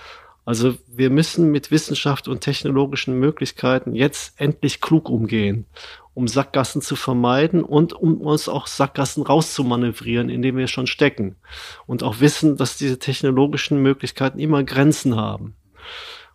Also 0.45 0.75
wir 0.89 1.11
müssen 1.11 1.51
mit 1.51 1.71
Wissenschaft 1.71 2.27
und 2.27 2.41
technologischen 2.41 3.19
Möglichkeiten 3.19 3.95
jetzt 3.95 4.41
endlich 4.41 4.81
klug 4.81 5.09
umgehen. 5.09 5.67
um 6.15 6.29
Sackgassen 6.29 6.83
zu 6.83 6.95
vermeiden 6.95 7.63
und 7.65 7.93
um 7.95 8.21
uns 8.21 8.49
auch 8.49 8.67
Sackgassen 8.67 9.23
rauszumanövrieren, 9.23 10.29
in 10.29 10.43
denen 10.43 10.59
wir 10.59 10.69
schon 10.69 10.87
stecken. 10.87 11.37
Und 11.87 12.03
auch 12.03 12.21
wissen, 12.21 12.57
dass 12.57 12.77
diese 12.77 12.99
technologischen 12.99 13.79
Möglichkeiten 13.81 14.39
immer 14.39 14.63
Grenzen 14.63 15.17
haben. 15.17 15.57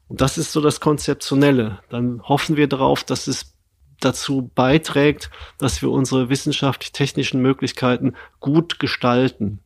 Und 0.08 0.22
das 0.22 0.38
ist 0.38 0.52
so 0.52 0.62
das 0.62 0.80
Konzeptionelle. 0.80 1.80
Dann 1.90 2.24
hoffen 2.24 2.56
wir 2.58 2.68
darauf, 2.68 3.04
dass 3.04 3.28
es 3.28 3.54
dazu 4.00 4.50
beiträgt, 4.56 5.30
dass 5.58 5.82
wir 5.82 5.92
unsere 5.92 6.30
wissenschaftlich-technischen 6.30 7.42
Möglichkeiten 7.42 8.14
gut 8.40 8.80
gestalten 8.80 9.60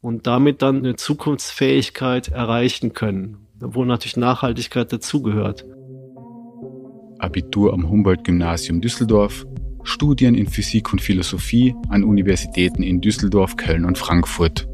und 0.00 0.26
damit 0.26 0.62
dann 0.62 0.78
eine 0.78 0.96
Zukunftsfähigkeit 0.96 2.28
erreichen 2.28 2.92
können, 2.92 3.45
wo 3.60 3.84
natürlich 3.84 4.16
Nachhaltigkeit 4.16 4.92
dazugehört. 4.92 5.64
Abitur 7.18 7.72
am 7.72 7.88
Humboldt-Gymnasium 7.88 8.80
Düsseldorf, 8.80 9.46
Studien 9.82 10.34
in 10.34 10.48
Physik 10.48 10.92
und 10.92 11.00
Philosophie 11.00 11.74
an 11.88 12.04
Universitäten 12.04 12.82
in 12.82 13.00
Düsseldorf, 13.00 13.56
Köln 13.56 13.84
und 13.84 13.96
Frankfurt. 13.96 14.68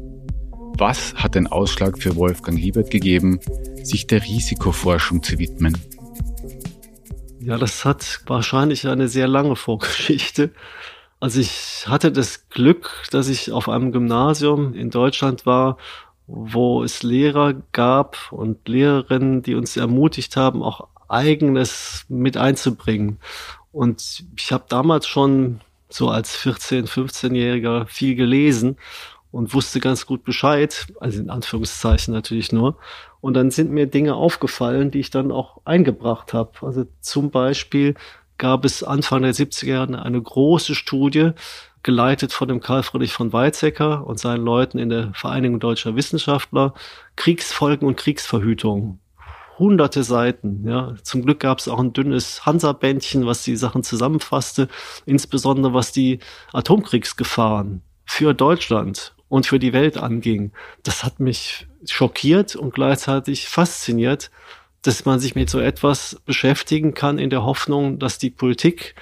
Was 0.77 1.13
hat 1.15 1.35
den 1.35 1.47
Ausschlag 1.47 2.01
für 2.01 2.15
Wolfgang 2.15 2.59
Liebert 2.59 2.89
gegeben, 2.89 3.39
sich 3.83 4.07
der 4.07 4.23
Risikoforschung 4.23 5.21
zu 5.21 5.37
widmen? 5.37 5.77
Ja, 7.39 7.57
das 7.57 7.85
hat 7.85 8.21
wahrscheinlich 8.25 8.87
eine 8.87 9.07
sehr 9.07 9.27
lange 9.27 9.55
Vorgeschichte. 9.55 10.51
Also 11.19 11.39
ich 11.39 11.85
hatte 11.87 12.11
das 12.11 12.49
Glück, 12.49 13.03
dass 13.11 13.29
ich 13.29 13.51
auf 13.51 13.69
einem 13.69 13.91
Gymnasium 13.91 14.73
in 14.73 14.89
Deutschland 14.89 15.45
war, 15.45 15.77
wo 16.27 16.83
es 16.83 17.03
Lehrer 17.03 17.53
gab 17.71 18.31
und 18.31 18.67
Lehrerinnen, 18.67 19.41
die 19.41 19.55
uns 19.55 19.77
ermutigt 19.77 20.35
haben, 20.37 20.63
auch 20.63 20.87
eigenes 21.09 22.05
mit 22.09 22.37
einzubringen. 22.37 23.19
Und 23.71 24.23
ich 24.37 24.51
habe 24.51 24.65
damals 24.69 25.07
schon 25.07 25.61
so 25.89 26.09
als 26.09 26.35
14, 26.35 26.87
15-Jähriger 26.87 27.85
viel 27.85 28.15
gelesen 28.15 28.77
und 29.31 29.53
wusste 29.53 29.79
ganz 29.79 30.05
gut 30.05 30.23
Bescheid, 30.23 30.87
also 30.99 31.19
in 31.19 31.29
Anführungszeichen 31.29 32.13
natürlich 32.13 32.51
nur. 32.51 32.77
Und 33.19 33.35
dann 33.35 33.51
sind 33.51 33.71
mir 33.71 33.87
Dinge 33.87 34.15
aufgefallen, 34.15 34.91
die 34.91 34.99
ich 34.99 35.09
dann 35.09 35.31
auch 35.31 35.61
eingebracht 35.65 36.33
habe. 36.33 36.51
Also 36.61 36.85
zum 37.01 37.31
Beispiel 37.31 37.95
gab 38.37 38.65
es 38.65 38.83
Anfang 38.83 39.23
der 39.23 39.33
70er 39.33 39.67
Jahre 39.67 40.01
eine 40.01 40.21
große 40.21 40.75
Studie, 40.75 41.31
geleitet 41.83 42.33
von 42.33 42.47
dem 42.47 42.61
Karl 42.61 42.83
Friedrich 42.83 43.13
von 43.13 43.33
Weizsäcker 43.33 44.07
und 44.07 44.19
seinen 44.19 44.43
Leuten 44.43 44.79
in 44.79 44.89
der 44.89 45.13
Vereinigung 45.13 45.59
deutscher 45.59 45.95
Wissenschaftler, 45.95 46.73
Kriegsfolgen 47.15 47.87
und 47.87 47.97
Kriegsverhütung 47.97 48.99
hunderte 49.59 50.03
Seiten. 50.03 50.67
Ja, 50.67 50.95
zum 51.03 51.23
Glück 51.23 51.39
gab 51.39 51.59
es 51.59 51.67
auch 51.67 51.79
ein 51.79 51.93
dünnes 51.93 52.45
Hansa-Bändchen, 52.45 53.25
was 53.25 53.43
die 53.43 53.55
Sachen 53.55 53.83
zusammenfasste, 53.83 54.67
insbesondere 55.05 55.73
was 55.73 55.91
die 55.91 56.19
Atomkriegsgefahren 56.53 57.81
für 58.05 58.33
Deutschland 58.33 59.13
und 59.29 59.45
für 59.45 59.59
die 59.59 59.73
Welt 59.73 59.97
anging. 59.97 60.51
Das 60.83 61.03
hat 61.03 61.19
mich 61.19 61.67
schockiert 61.85 62.55
und 62.55 62.73
gleichzeitig 62.73 63.47
fasziniert, 63.47 64.31
dass 64.81 65.05
man 65.05 65.19
sich 65.19 65.35
mit 65.35 65.49
so 65.49 65.59
etwas 65.59 66.21
beschäftigen 66.25 66.93
kann 66.93 67.17
in 67.17 67.29
der 67.29 67.43
Hoffnung, 67.43 67.99
dass 67.99 68.17
die 68.17 68.29
Politik 68.29 68.95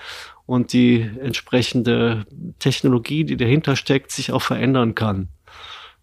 und 0.52 0.74
die 0.74 1.10
entsprechende 1.22 2.26
Technologie, 2.60 3.24
die 3.24 3.38
dahinter 3.38 3.78
steckt, 3.78 4.12
sich 4.12 4.34
auch 4.34 4.42
verändern 4.42 4.96
kann. 4.96 5.30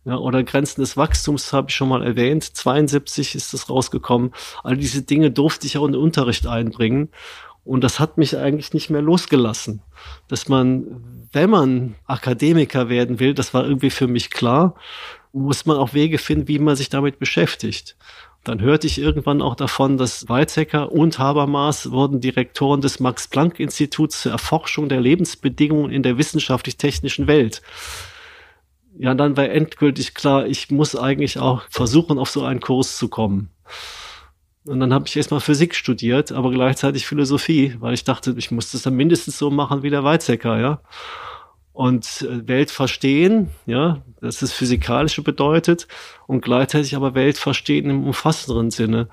Ja, 0.07 0.17
oder 0.17 0.43
Grenzen 0.43 0.81
des 0.81 0.97
Wachstums 0.97 1.53
habe 1.53 1.69
ich 1.69 1.77
schon 1.77 1.91
mal 1.91 2.03
erwähnt. 2.03 2.45
72 2.45 3.35
ist 3.35 3.53
das 3.53 3.69
rausgekommen. 3.69 4.33
All 4.65 4.79
diese 4.79 5.03
Dinge 5.03 5.31
durfte 5.31 5.67
ich 5.67 5.77
auch 5.77 5.85
in 5.85 5.93
den 5.93 6.01
Unterricht 6.01 6.47
einbringen. 6.47 7.11
Und 7.63 7.85
das 7.85 8.01
hat 8.01 8.17
mich 8.17 8.39
eigentlich 8.39 8.73
nicht 8.73 8.89
mehr 8.89 9.03
losgelassen. 9.03 9.83
Dass 10.29 10.49
man, 10.49 11.27
wenn 11.31 11.51
man 11.51 11.97
Akademiker 12.07 12.89
werden 12.89 13.21
will, 13.21 13.35
das 13.35 13.53
war 13.53 13.67
irgendwie 13.67 13.91
für 13.91 14.07
mich 14.07 14.31
klar, 14.31 14.77
muss 15.35 15.67
man 15.67 15.77
auch 15.77 15.93
Wege 15.93 16.17
finden, 16.17 16.49
wie 16.49 16.59
man 16.59 16.75
sich 16.75 16.89
damit 16.89 17.19
beschäftigt. 17.19 17.99
Dann 18.49 18.61
hörte 18.61 18.87
ich 18.87 18.99
irgendwann 18.99 19.43
auch 19.43 19.55
davon, 19.55 19.97
dass 19.99 20.29
Weizsäcker 20.29 20.91
und 20.91 21.19
Habermas 21.19 21.91
wurden 21.91 22.21
Direktoren 22.21 22.81
des 22.81 22.99
Max-Planck-Instituts 22.99 24.23
zur 24.23 24.33
Erforschung 24.33 24.89
der 24.89 25.01
Lebensbedingungen 25.01 25.91
in 25.91 26.03
der 26.03 26.19
wissenschaftlich-technischen 26.19 27.27
Welt 27.27 27.63
ja, 28.99 29.15
dann 29.15 29.37
war 29.37 29.49
endgültig 29.49 30.15
klar, 30.15 30.47
ich 30.47 30.71
muss 30.71 30.97
eigentlich 30.97 31.39
auch 31.39 31.63
versuchen, 31.71 32.19
auf 32.19 32.31
so 32.31 32.43
einen 32.43 32.61
Kurs 32.61 32.99
zu 32.99 33.09
kommen. 33.09 33.51
Und 34.67 34.81
dann 34.81 34.93
habe 34.93 35.07
ich 35.07 35.17
erstmal 35.17 35.41
Physik 35.41 35.75
studiert, 35.75 36.33
aber 36.33 36.51
gleichzeitig 36.51 37.07
Philosophie, 37.07 37.77
weil 37.79 37.95
ich 37.95 38.05
dachte, 38.05 38.35
ich 38.37 38.51
muss 38.51 38.73
das 38.73 38.83
dann 38.83 38.95
mindestens 38.95 39.39
so 39.39 39.51
machen 39.51 39.83
wie 39.83 39.91
der 39.91 40.05
Weizsäcker, 40.05 40.59
ja. 40.59 40.81
Und 41.79 42.27
äh, 42.29 42.49
Welt 42.49 42.73
verstehen, 42.73 43.51
ja, 43.65 44.03
das 44.21 44.43
ist 44.43 44.53
physikalische 44.53 45.23
bedeutet 45.23 45.87
und 46.27 46.43
gleichzeitig 46.43 46.97
aber 46.97 47.15
Welt 47.15 47.39
verstehen 47.39 47.89
im 47.89 48.05
umfassenderen 48.05 48.73
Sinne. 48.73 49.09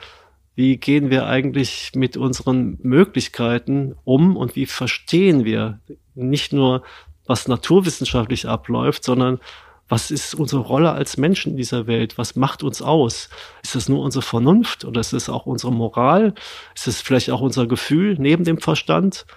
Wie 0.56 0.78
gehen 0.78 1.12
wir 1.12 1.28
eigentlich 1.28 1.92
mit 1.94 2.18
unseren 2.18 2.80
Möglichkeiten 2.82 3.94
um 4.04 4.36
und 4.36 4.56
wie 4.56 4.66
verstehen 4.66 5.46
wir 5.46 5.80
nicht 6.16 6.54
nur, 6.54 6.82
was 7.28 7.48
naturwissenschaftlich 7.48 8.48
abläuft, 8.48 9.04
sondern 9.04 9.40
was 9.88 10.10
ist 10.10 10.34
unsere 10.34 10.64
Rolle 10.64 10.92
als 10.92 11.18
Menschen 11.18 11.52
in 11.52 11.58
dieser 11.58 11.86
Welt? 11.86 12.18
Was 12.18 12.36
macht 12.36 12.64
uns 12.64 12.82
aus? 12.82 13.30
Ist 13.62 13.76
das 13.76 13.90
nur 13.90 14.00
unsere 14.00 14.24
Vernunft 14.24 14.86
oder 14.86 15.02
ist 15.02 15.14
es 15.14 15.30
auch 15.30 15.46
unsere 15.46 15.72
Moral? 15.72 16.34
Ist 16.74 16.88
es 16.88 17.00
vielleicht 17.00 17.30
auch 17.30 17.42
unser 17.42 17.68
Gefühl 17.68 18.16
neben 18.18 18.44
dem 18.44 18.58
Verstand? 18.58 19.28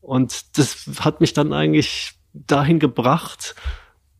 Und 0.00 0.56
das 0.56 0.86
hat 1.00 1.20
mich 1.20 1.32
dann 1.32 1.52
eigentlich 1.52 2.19
dahin 2.32 2.78
gebracht, 2.78 3.54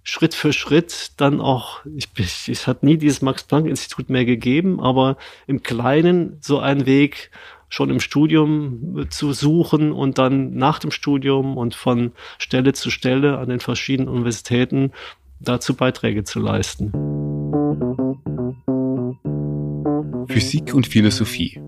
Schritt 0.02 0.34
für 0.34 0.52
Schritt 0.52 1.12
dann 1.18 1.40
auch, 1.40 1.84
ich, 1.94 2.08
ich, 2.16 2.48
es 2.48 2.66
hat 2.66 2.82
nie 2.82 2.96
dieses 2.96 3.22
Max-Planck-Institut 3.22 4.08
mehr 4.10 4.24
gegeben, 4.24 4.80
aber 4.80 5.16
im 5.46 5.62
Kleinen 5.62 6.38
so 6.40 6.58
einen 6.58 6.86
Weg 6.86 7.30
schon 7.68 7.90
im 7.90 8.00
Studium 8.00 9.06
zu 9.10 9.32
suchen 9.32 9.92
und 9.92 10.18
dann 10.18 10.54
nach 10.54 10.80
dem 10.80 10.90
Studium 10.90 11.56
und 11.56 11.74
von 11.74 12.12
Stelle 12.38 12.72
zu 12.72 12.90
Stelle 12.90 13.38
an 13.38 13.48
den 13.48 13.60
verschiedenen 13.60 14.08
Universitäten 14.08 14.90
dazu 15.38 15.74
Beiträge 15.74 16.24
zu 16.24 16.40
leisten. 16.40 16.92
Physik 20.28 20.74
und 20.74 20.86
Philosophie. 20.86 21.60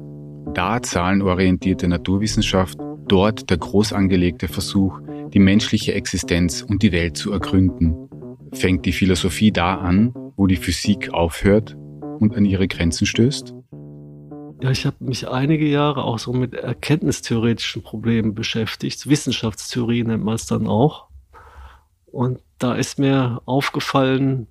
Da 0.55 0.83
zahlenorientierte 0.83 1.89
Naturwissenschaft, 1.89 2.79
dort 3.09 3.49
der 3.49 3.59
groß 3.59 3.93
angelegte 3.93 4.49
Versuch, 4.49 5.01
die 5.35 5.39
menschliche 5.39 5.95
Existenz 5.95 6.63
und 6.63 6.83
die 6.83 6.93
Welt 6.93 7.17
zu 7.17 7.33
ergründen. 7.33 8.09
Fängt 8.53 8.85
die 8.85 8.93
Philosophie 8.93 9.53
da 9.53 9.77
an, 9.77 10.15
wo 10.37 10.47
die 10.47 10.57
Physik 10.57 11.13
aufhört 11.13 11.77
und 12.19 12.37
an 12.37 12.45
ihre 12.45 12.69
Grenzen 12.69 13.07
stößt? 13.07 13.55
Ja, 14.63 14.71
ich 14.71 14.87
habe 14.87 14.97
mich 15.01 15.29
einige 15.29 15.67
Jahre 15.67 16.05
auch 16.05 16.19
so 16.19 16.33
mit 16.33 16.55
erkenntnistheoretischen 16.55 17.83
Problemen 17.83 18.35
beschäftigt. 18.35 19.09
Wissenschaftstheorie 19.09 20.05
nennt 20.05 20.23
man 20.23 20.35
es 20.35 20.47
dann 20.47 20.69
auch. 20.69 21.09
Und 22.07 22.41
da 22.59 22.75
ist 22.75 22.99
mir 22.99 23.41
aufgefallen, 23.45 24.47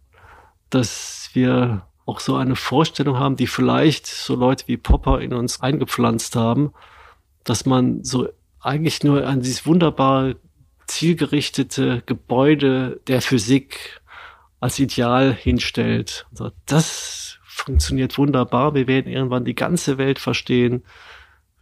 dass 0.69 1.29
wir 1.33 1.85
auch 2.05 2.19
so 2.19 2.35
eine 2.35 2.55
Vorstellung 2.55 3.19
haben, 3.19 3.37
die 3.37 3.47
vielleicht 3.47 4.07
so 4.07 4.35
Leute 4.35 4.67
wie 4.67 4.77
Popper 4.77 5.21
in 5.21 5.33
uns 5.33 5.61
eingepflanzt 5.61 6.35
haben, 6.35 6.73
dass 7.43 7.65
man 7.65 8.03
so 8.03 8.27
eigentlich 8.59 9.03
nur 9.03 9.25
an 9.25 9.41
dieses 9.41 9.65
wunderbare, 9.65 10.35
zielgerichtete 10.91 12.03
Gebäude 12.05 12.99
der 13.07 13.21
Physik 13.21 14.01
als 14.59 14.77
Ideal 14.77 15.33
hinstellt. 15.33 16.27
Also 16.31 16.51
das 16.65 17.39
funktioniert 17.43 18.17
wunderbar. 18.17 18.75
Wir 18.75 18.87
werden 18.87 19.11
irgendwann 19.11 19.45
die 19.45 19.55
ganze 19.55 19.97
Welt 19.97 20.19
verstehen, 20.19 20.83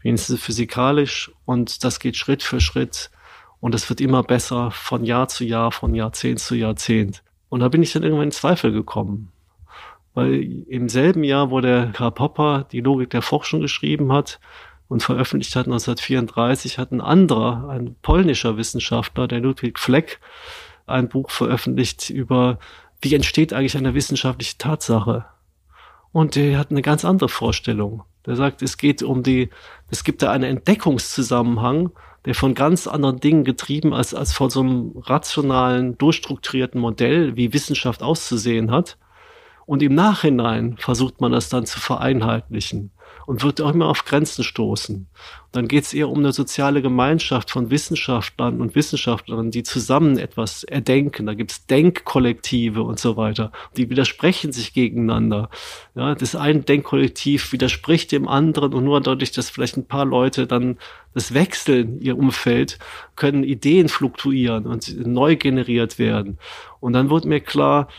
wenigstens 0.02 0.42
physikalisch, 0.42 1.32
und 1.46 1.84
das 1.84 2.00
geht 2.00 2.18
Schritt 2.18 2.42
für 2.42 2.60
Schritt 2.60 3.12
und 3.60 3.76
es 3.76 3.88
wird 3.90 4.02
immer 4.02 4.24
besser 4.24 4.72
von 4.72 5.06
Jahr 5.06 5.28
zu 5.28 5.44
Jahr, 5.44 5.72
von 5.72 5.94
Jahrzehnt 5.94 6.40
zu 6.40 6.56
Jahrzehnt. 6.56 7.24
Und 7.50 7.60
da 7.60 7.68
bin 7.68 7.84
ich 7.84 7.94
dann 7.94 8.04
irgendwann 8.04 8.28
in 8.28 8.32
Zweifel 8.32 8.72
gekommen. 8.72 9.32
Weil 10.16 10.66
im 10.68 10.90
selben 10.90 11.24
Jahr, 11.24 11.52
wo 11.52 11.62
der 11.62 11.92
Karl 11.92 12.12
Popper 12.12 12.66
die 12.72 12.82
Logik 12.82 13.12
der 13.12 13.22
Forschung 13.22 13.62
geschrieben 13.62 14.12
hat 14.12 14.40
und 14.90 15.02
veröffentlicht 15.02 15.56
hat, 15.56 15.68
1934, 15.68 16.78
hat 16.78 16.92
ein 16.92 17.00
anderer, 17.00 17.70
ein 17.70 17.96
polnischer 18.02 18.58
Wissenschaftler, 18.58 19.28
der 19.28 19.40
Ludwig 19.40 19.80
Fleck, 19.80 20.20
ein 20.86 21.08
Buch 21.08 21.30
veröffentlicht 21.30 22.10
über, 22.10 22.60
wie 23.02 23.16
entsteht 23.16 23.54
eigentlich 23.54 23.78
eine 23.78 23.94
wissenschaftliche 23.94 24.58
Tatsache. 24.58 25.26
Und 26.12 26.36
der 26.36 26.58
hat 26.58 26.72
eine 26.72 26.82
ganz 26.82 27.06
andere 27.06 27.30
Vorstellung. 27.30 28.04
Der 28.26 28.36
sagt, 28.36 28.62
es 28.64 28.78
geht 28.78 29.04
um 29.04 29.24
die, 29.24 29.50
es 29.90 30.04
gibt 30.04 30.24
da 30.24 30.32
einen 30.32 30.44
Entdeckungszusammenhang 30.44 31.92
der 32.26 32.36
von 32.36 32.54
ganz 32.54 32.88
anderen 32.88 33.20
Dingen 33.20 33.44
getrieben 33.44 33.94
als, 33.94 34.14
als 34.14 34.34
von 34.34 34.50
so 34.50 34.60
einem 34.60 34.94
rationalen, 34.98 35.98
durchstrukturierten 35.98 36.80
Modell, 36.80 37.36
wie 37.36 37.54
Wissenschaft 37.54 38.04
auszusehen 38.04 38.72
hat. 38.72 38.98
Und 39.66 39.82
im 39.82 39.96
Nachhinein 39.96 40.78
versucht 40.78 41.22
man 41.22 41.32
das 41.32 41.50
dann 41.50 41.66
zu 41.66 41.80
vereinheitlichen 41.80 42.92
und 43.30 43.44
wird 43.44 43.62
auch 43.62 43.76
immer 43.76 43.86
auf 43.86 44.06
Grenzen 44.06 44.44
stoßen. 44.44 45.06
Dann 45.52 45.68
geht 45.68 45.84
es 45.84 45.94
eher 45.94 46.10
um 46.10 46.18
eine 46.18 46.34
soziale 46.34 46.82
Gemeinschaft 46.82 47.52
von 47.52 47.70
Wissenschaftlern 47.70 48.60
und 48.60 48.74
Wissenschaftlerinnen, 48.74 49.52
die 49.52 49.62
zusammen 49.62 50.18
etwas 50.18 50.64
erdenken. 50.64 51.28
Da 51.28 51.36
gibt 51.36 51.52
es 51.52 51.68
Denkkollektive 51.68 52.82
und 52.82 53.00
so 53.00 53.18
weiter. 53.18 53.52
Die 53.78 53.88
widersprechen 53.88 54.52
sich 54.52 54.74
gegeneinander. 54.74 55.52
Ja, 55.94 56.16
das 56.16 56.36
eine 56.36 56.62
Denkkollektiv 56.62 57.52
widerspricht 57.52 58.12
dem 58.12 58.28
anderen 58.28 58.74
und 58.74 58.84
nur 58.84 59.00
dadurch, 59.00 59.32
dass 59.32 59.52
vielleicht 59.52 59.78
ein 59.78 59.86
paar 59.86 60.06
Leute 60.06 60.48
dann 60.48 60.80
das 61.14 61.32
wechseln, 61.32 62.02
ihr 62.02 62.18
Umfeld, 62.18 62.80
können 63.16 63.44
Ideen 63.44 63.90
fluktuieren 63.90 64.66
und 64.66 65.06
neu 65.06 65.36
generiert 65.36 66.00
werden. 66.00 66.40
Und 66.80 66.94
dann 66.94 67.12
wird 67.12 67.26
mir 67.26 67.42
klar, 67.42 67.90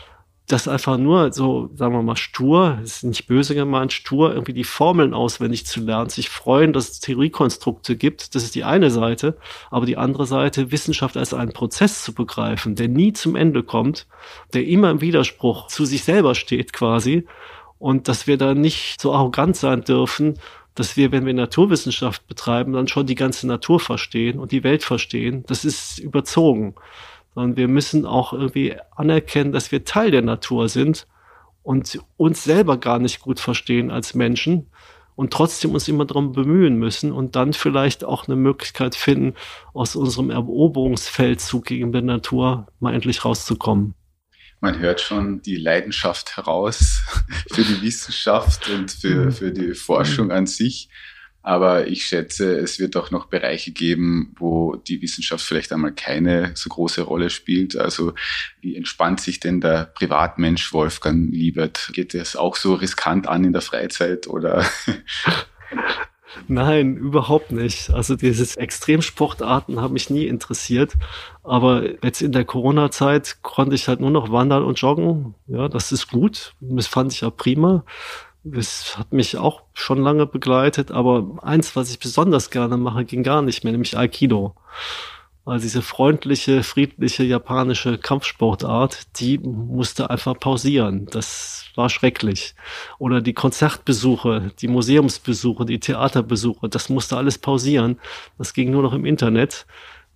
das 0.52 0.66
einfach 0.66 0.98
nur 0.98 1.32
so, 1.32 1.70
sagen 1.74 1.94
wir 1.94 2.02
mal, 2.02 2.16
stur, 2.16 2.78
ist 2.82 3.04
nicht 3.04 3.26
böse 3.26 3.54
gemeint, 3.54 3.92
stur 3.92 4.32
irgendwie 4.32 4.52
die 4.52 4.64
Formeln 4.64 5.14
auswendig 5.14 5.66
zu 5.66 5.80
lernen, 5.80 6.10
sich 6.10 6.28
freuen, 6.28 6.72
dass 6.72 6.90
es 6.90 7.00
Theoriekonstrukte 7.00 7.96
gibt, 7.96 8.34
das 8.34 8.42
ist 8.42 8.54
die 8.54 8.64
eine 8.64 8.90
Seite, 8.90 9.36
aber 9.70 9.86
die 9.86 9.96
andere 9.96 10.26
Seite, 10.26 10.72
Wissenschaft 10.72 11.16
als 11.16 11.34
einen 11.34 11.52
Prozess 11.52 12.02
zu 12.02 12.14
begreifen, 12.14 12.74
der 12.74 12.88
nie 12.88 13.12
zum 13.12 13.36
Ende 13.36 13.62
kommt, 13.62 14.06
der 14.52 14.66
immer 14.66 14.90
im 14.90 15.00
Widerspruch 15.00 15.68
zu 15.68 15.84
sich 15.84 16.04
selber 16.04 16.34
steht 16.34 16.72
quasi. 16.72 17.26
Und 17.78 18.08
dass 18.08 18.26
wir 18.26 18.36
da 18.36 18.52
nicht 18.52 19.00
so 19.00 19.14
arrogant 19.14 19.56
sein 19.56 19.82
dürfen, 19.82 20.34
dass 20.74 20.98
wir, 20.98 21.12
wenn 21.12 21.24
wir 21.24 21.32
Naturwissenschaft 21.32 22.26
betreiben, 22.26 22.74
dann 22.74 22.88
schon 22.88 23.06
die 23.06 23.14
ganze 23.14 23.46
Natur 23.46 23.80
verstehen 23.80 24.38
und 24.38 24.52
die 24.52 24.64
Welt 24.64 24.84
verstehen. 24.84 25.44
Das 25.46 25.64
ist 25.64 25.98
überzogen 25.98 26.74
sondern 27.34 27.56
wir 27.56 27.68
müssen 27.68 28.06
auch 28.06 28.32
irgendwie 28.32 28.76
anerkennen, 28.94 29.52
dass 29.52 29.72
wir 29.72 29.84
Teil 29.84 30.10
der 30.10 30.22
Natur 30.22 30.68
sind 30.68 31.06
und 31.62 32.00
uns 32.16 32.44
selber 32.44 32.78
gar 32.78 32.98
nicht 32.98 33.20
gut 33.20 33.40
verstehen 33.40 33.90
als 33.90 34.14
Menschen 34.14 34.66
und 35.16 35.32
trotzdem 35.32 35.74
uns 35.74 35.86
immer 35.86 36.06
darum 36.06 36.32
bemühen 36.32 36.76
müssen 36.76 37.12
und 37.12 37.36
dann 37.36 37.52
vielleicht 37.52 38.04
auch 38.04 38.26
eine 38.26 38.36
Möglichkeit 38.36 38.94
finden, 38.94 39.34
aus 39.74 39.94
unserem 39.94 40.30
Eroberungsfeldzug 40.30 41.66
gegen 41.66 41.92
die 41.92 42.02
Natur 42.02 42.68
mal 42.80 42.94
endlich 42.94 43.24
rauszukommen. 43.24 43.94
Man 44.62 44.78
hört 44.78 45.00
schon 45.00 45.42
die 45.42 45.56
Leidenschaft 45.56 46.36
heraus 46.36 47.02
für 47.50 47.62
die 47.62 47.82
Wissenschaft 47.82 48.68
und 48.68 48.90
für, 48.90 49.26
mhm. 49.26 49.32
für 49.32 49.52
die 49.52 49.74
Forschung 49.74 50.30
an 50.30 50.46
sich. 50.46 50.88
Aber 51.42 51.86
ich 51.86 52.04
schätze, 52.04 52.58
es 52.58 52.78
wird 52.78 52.96
auch 52.96 53.10
noch 53.10 53.26
Bereiche 53.26 53.72
geben, 53.72 54.34
wo 54.38 54.76
die 54.76 55.00
Wissenschaft 55.00 55.44
vielleicht 55.44 55.72
einmal 55.72 55.92
keine 55.92 56.52
so 56.54 56.68
große 56.68 57.02
Rolle 57.02 57.30
spielt. 57.30 57.76
Also 57.76 58.14
wie 58.60 58.76
entspannt 58.76 59.20
sich 59.20 59.40
denn 59.40 59.60
der 59.60 59.86
Privatmensch 59.86 60.72
Wolfgang 60.72 61.32
Liebert? 61.32 61.90
Geht 61.94 62.14
es 62.14 62.36
auch 62.36 62.56
so 62.56 62.74
riskant 62.74 63.26
an 63.26 63.44
in 63.44 63.52
der 63.52 63.62
Freizeit 63.62 64.26
oder? 64.26 64.66
Nein, 66.48 66.96
überhaupt 66.96 67.52
nicht. 67.52 67.90
Also 67.90 68.16
dieses 68.16 68.56
Extremsportarten 68.56 69.80
haben 69.80 69.94
mich 69.94 70.10
nie 70.10 70.26
interessiert. 70.26 70.94
Aber 71.42 71.82
jetzt 72.04 72.22
in 72.22 72.32
der 72.32 72.44
Corona-Zeit 72.44 73.38
konnte 73.42 73.74
ich 73.74 73.88
halt 73.88 74.00
nur 74.00 74.10
noch 74.10 74.30
wandern 74.30 74.64
und 74.64 74.80
joggen. 74.80 75.34
Ja, 75.46 75.68
das 75.68 75.92
ist 75.92 76.10
gut. 76.10 76.54
Das 76.60 76.86
fand 76.86 77.12
ich 77.12 77.22
ja 77.22 77.30
prima. 77.30 77.84
Das 78.42 78.96
hat 78.96 79.12
mich 79.12 79.36
auch 79.36 79.62
schon 79.74 79.98
lange 80.02 80.26
begleitet, 80.26 80.90
aber 80.90 81.38
eins, 81.42 81.76
was 81.76 81.90
ich 81.90 81.98
besonders 81.98 82.50
gerne 82.50 82.78
mache, 82.78 83.04
ging 83.04 83.22
gar 83.22 83.42
nicht 83.42 83.64
mehr, 83.64 83.72
nämlich 83.72 83.98
Aikido. 83.98 84.54
Also 85.44 85.62
diese 85.64 85.82
freundliche, 85.82 86.62
friedliche 86.62 87.24
japanische 87.24 87.98
Kampfsportart, 87.98 89.18
die 89.20 89.38
musste 89.38 90.08
einfach 90.08 90.38
pausieren. 90.38 91.06
Das 91.10 91.66
war 91.74 91.88
schrecklich. 91.88 92.54
Oder 92.98 93.20
die 93.20 93.32
Konzertbesuche, 93.32 94.52
die 94.60 94.68
Museumsbesuche, 94.68 95.64
die 95.64 95.80
Theaterbesuche, 95.80 96.68
das 96.68 96.88
musste 96.88 97.16
alles 97.16 97.38
pausieren. 97.38 97.98
Das 98.38 98.54
ging 98.54 98.70
nur 98.70 98.82
noch 98.82 98.92
im 98.92 99.04
Internet. 99.04 99.66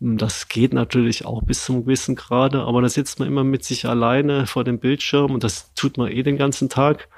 Das 0.00 0.48
geht 0.48 0.72
natürlich 0.74 1.24
auch 1.24 1.42
bis 1.42 1.64
zum 1.64 1.84
gewissen 1.84 2.16
Grade, 2.16 2.62
aber 2.62 2.82
da 2.82 2.88
sitzt 2.88 3.18
man 3.18 3.28
immer 3.28 3.44
mit 3.44 3.64
sich 3.64 3.86
alleine 3.86 4.46
vor 4.46 4.62
dem 4.64 4.78
Bildschirm 4.78 5.32
und 5.32 5.44
das 5.44 5.72
tut 5.74 5.96
man 5.96 6.10
eh 6.10 6.22
den 6.22 6.36
ganzen 6.36 6.68
Tag. 6.68 7.08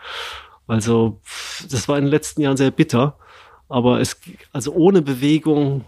Also 0.67 1.21
das 1.71 1.89
war 1.89 1.99
in 1.99 2.05
den 2.05 2.11
letzten 2.11 2.41
Jahren 2.43 2.57
sehr 2.57 2.71
bitter. 2.71 3.19
Aber 3.69 4.01
es, 4.01 4.21
also 4.53 4.73
ohne 4.73 5.03
Bewegung 5.03 5.85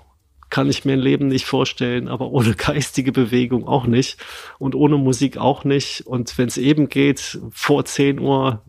kann 0.50 0.70
ich 0.70 0.84
mir 0.84 0.94
ein 0.94 1.00
Leben 1.00 1.28
nicht 1.28 1.44
vorstellen, 1.44 2.08
aber 2.08 2.30
ohne 2.30 2.54
geistige 2.56 3.12
Bewegung 3.12 3.66
auch 3.66 3.86
nicht 3.86 4.18
und 4.58 4.74
ohne 4.74 4.96
Musik 4.96 5.36
auch 5.36 5.64
nicht. 5.64 6.02
Und 6.06 6.36
wenn 6.38 6.48
es 6.48 6.56
eben 6.56 6.88
geht, 6.88 7.38
vor 7.50 7.84
10 7.84 8.20
Uhr, 8.20 8.62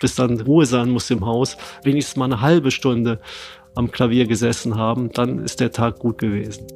bis 0.00 0.14
dann 0.14 0.40
Ruhe 0.40 0.66
sein 0.66 0.90
muss 0.90 1.10
im 1.10 1.24
Haus, 1.24 1.56
wenigstens 1.82 2.16
mal 2.16 2.26
eine 2.26 2.40
halbe 2.40 2.70
Stunde 2.70 3.20
am 3.74 3.90
Klavier 3.90 4.26
gesessen 4.26 4.76
haben, 4.76 5.10
dann 5.12 5.38
ist 5.38 5.60
der 5.60 5.70
Tag 5.70 5.98
gut 5.98 6.18
gewesen. 6.18 6.66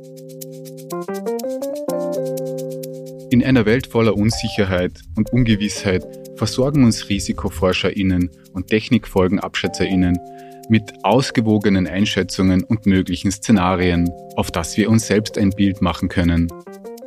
In 3.31 3.45
einer 3.45 3.65
Welt 3.65 3.87
voller 3.87 4.15
Unsicherheit 4.17 5.01
und 5.17 5.33
Ungewissheit 5.33 6.05
versorgen 6.41 6.85
uns 6.85 7.11
RisikoforscherInnen 7.11 8.31
und 8.55 8.69
TechnikfolgenabschätzerInnen 8.69 10.19
mit 10.71 11.05
ausgewogenen 11.05 11.87
Einschätzungen 11.87 12.65
und 12.65 12.87
möglichen 12.87 13.31
Szenarien, 13.31 14.09
auf 14.37 14.51
das 14.51 14.75
wir 14.79 14.89
uns 14.89 15.07
selbst 15.07 15.37
ein 15.37 15.51
Bild 15.51 15.83
machen 15.83 16.09
können. 16.09 16.49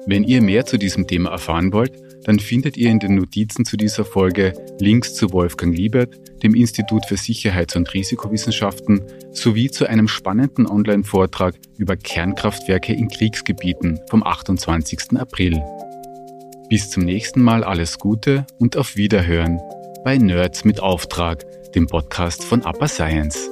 Wenn 0.06 0.24
ihr 0.24 0.44
mehr 0.44 0.68
zu 0.68 0.78
diesem 0.78 1.08
Thema 1.08 1.32
erfahren 1.32 1.74
wollt, 1.74 1.94
dann 2.26 2.38
findet 2.38 2.78
ihr 2.78 2.92
in 2.92 3.00
den 3.00 3.16
Notizen 3.16 3.66
zu 3.66 3.76
dieser 3.76 4.06
Folge 4.06 4.54
Links 4.80 5.16
zu 5.16 5.32
Wolfgang 5.32 5.76
Liebert, 5.76 6.14
dem 6.44 6.54
Institut 6.54 7.04
für 7.08 7.18
Sicherheits- 7.18 7.76
und 7.76 7.92
Risikowissenschaften, 7.92 9.02
sowie 9.32 9.72
zu 9.72 9.90
einem 9.90 10.08
spannenden 10.08 10.68
Online-Vortrag 10.68 11.56
über 11.80 11.96
Kernkraftwerke 11.98 12.94
in 12.94 13.08
Kriegsgebieten 13.08 14.00
vom 14.12 14.22
28. 14.22 15.18
April. 15.18 15.60
Bis 16.74 16.90
zum 16.90 17.04
nächsten 17.04 17.40
Mal 17.40 17.64
alles 17.64 18.00
Gute 18.00 18.48
und 18.58 18.78
auf 18.78 18.96
Wiederhören 18.96 19.62
bei 20.04 20.18
Nerds 20.18 20.66
mit 20.66 20.80
Auftrag, 20.80 21.46
dem 21.74 21.86
Podcast 21.86 22.44
von 22.44 22.64
Upper 22.64 22.88
Science. 22.88 23.48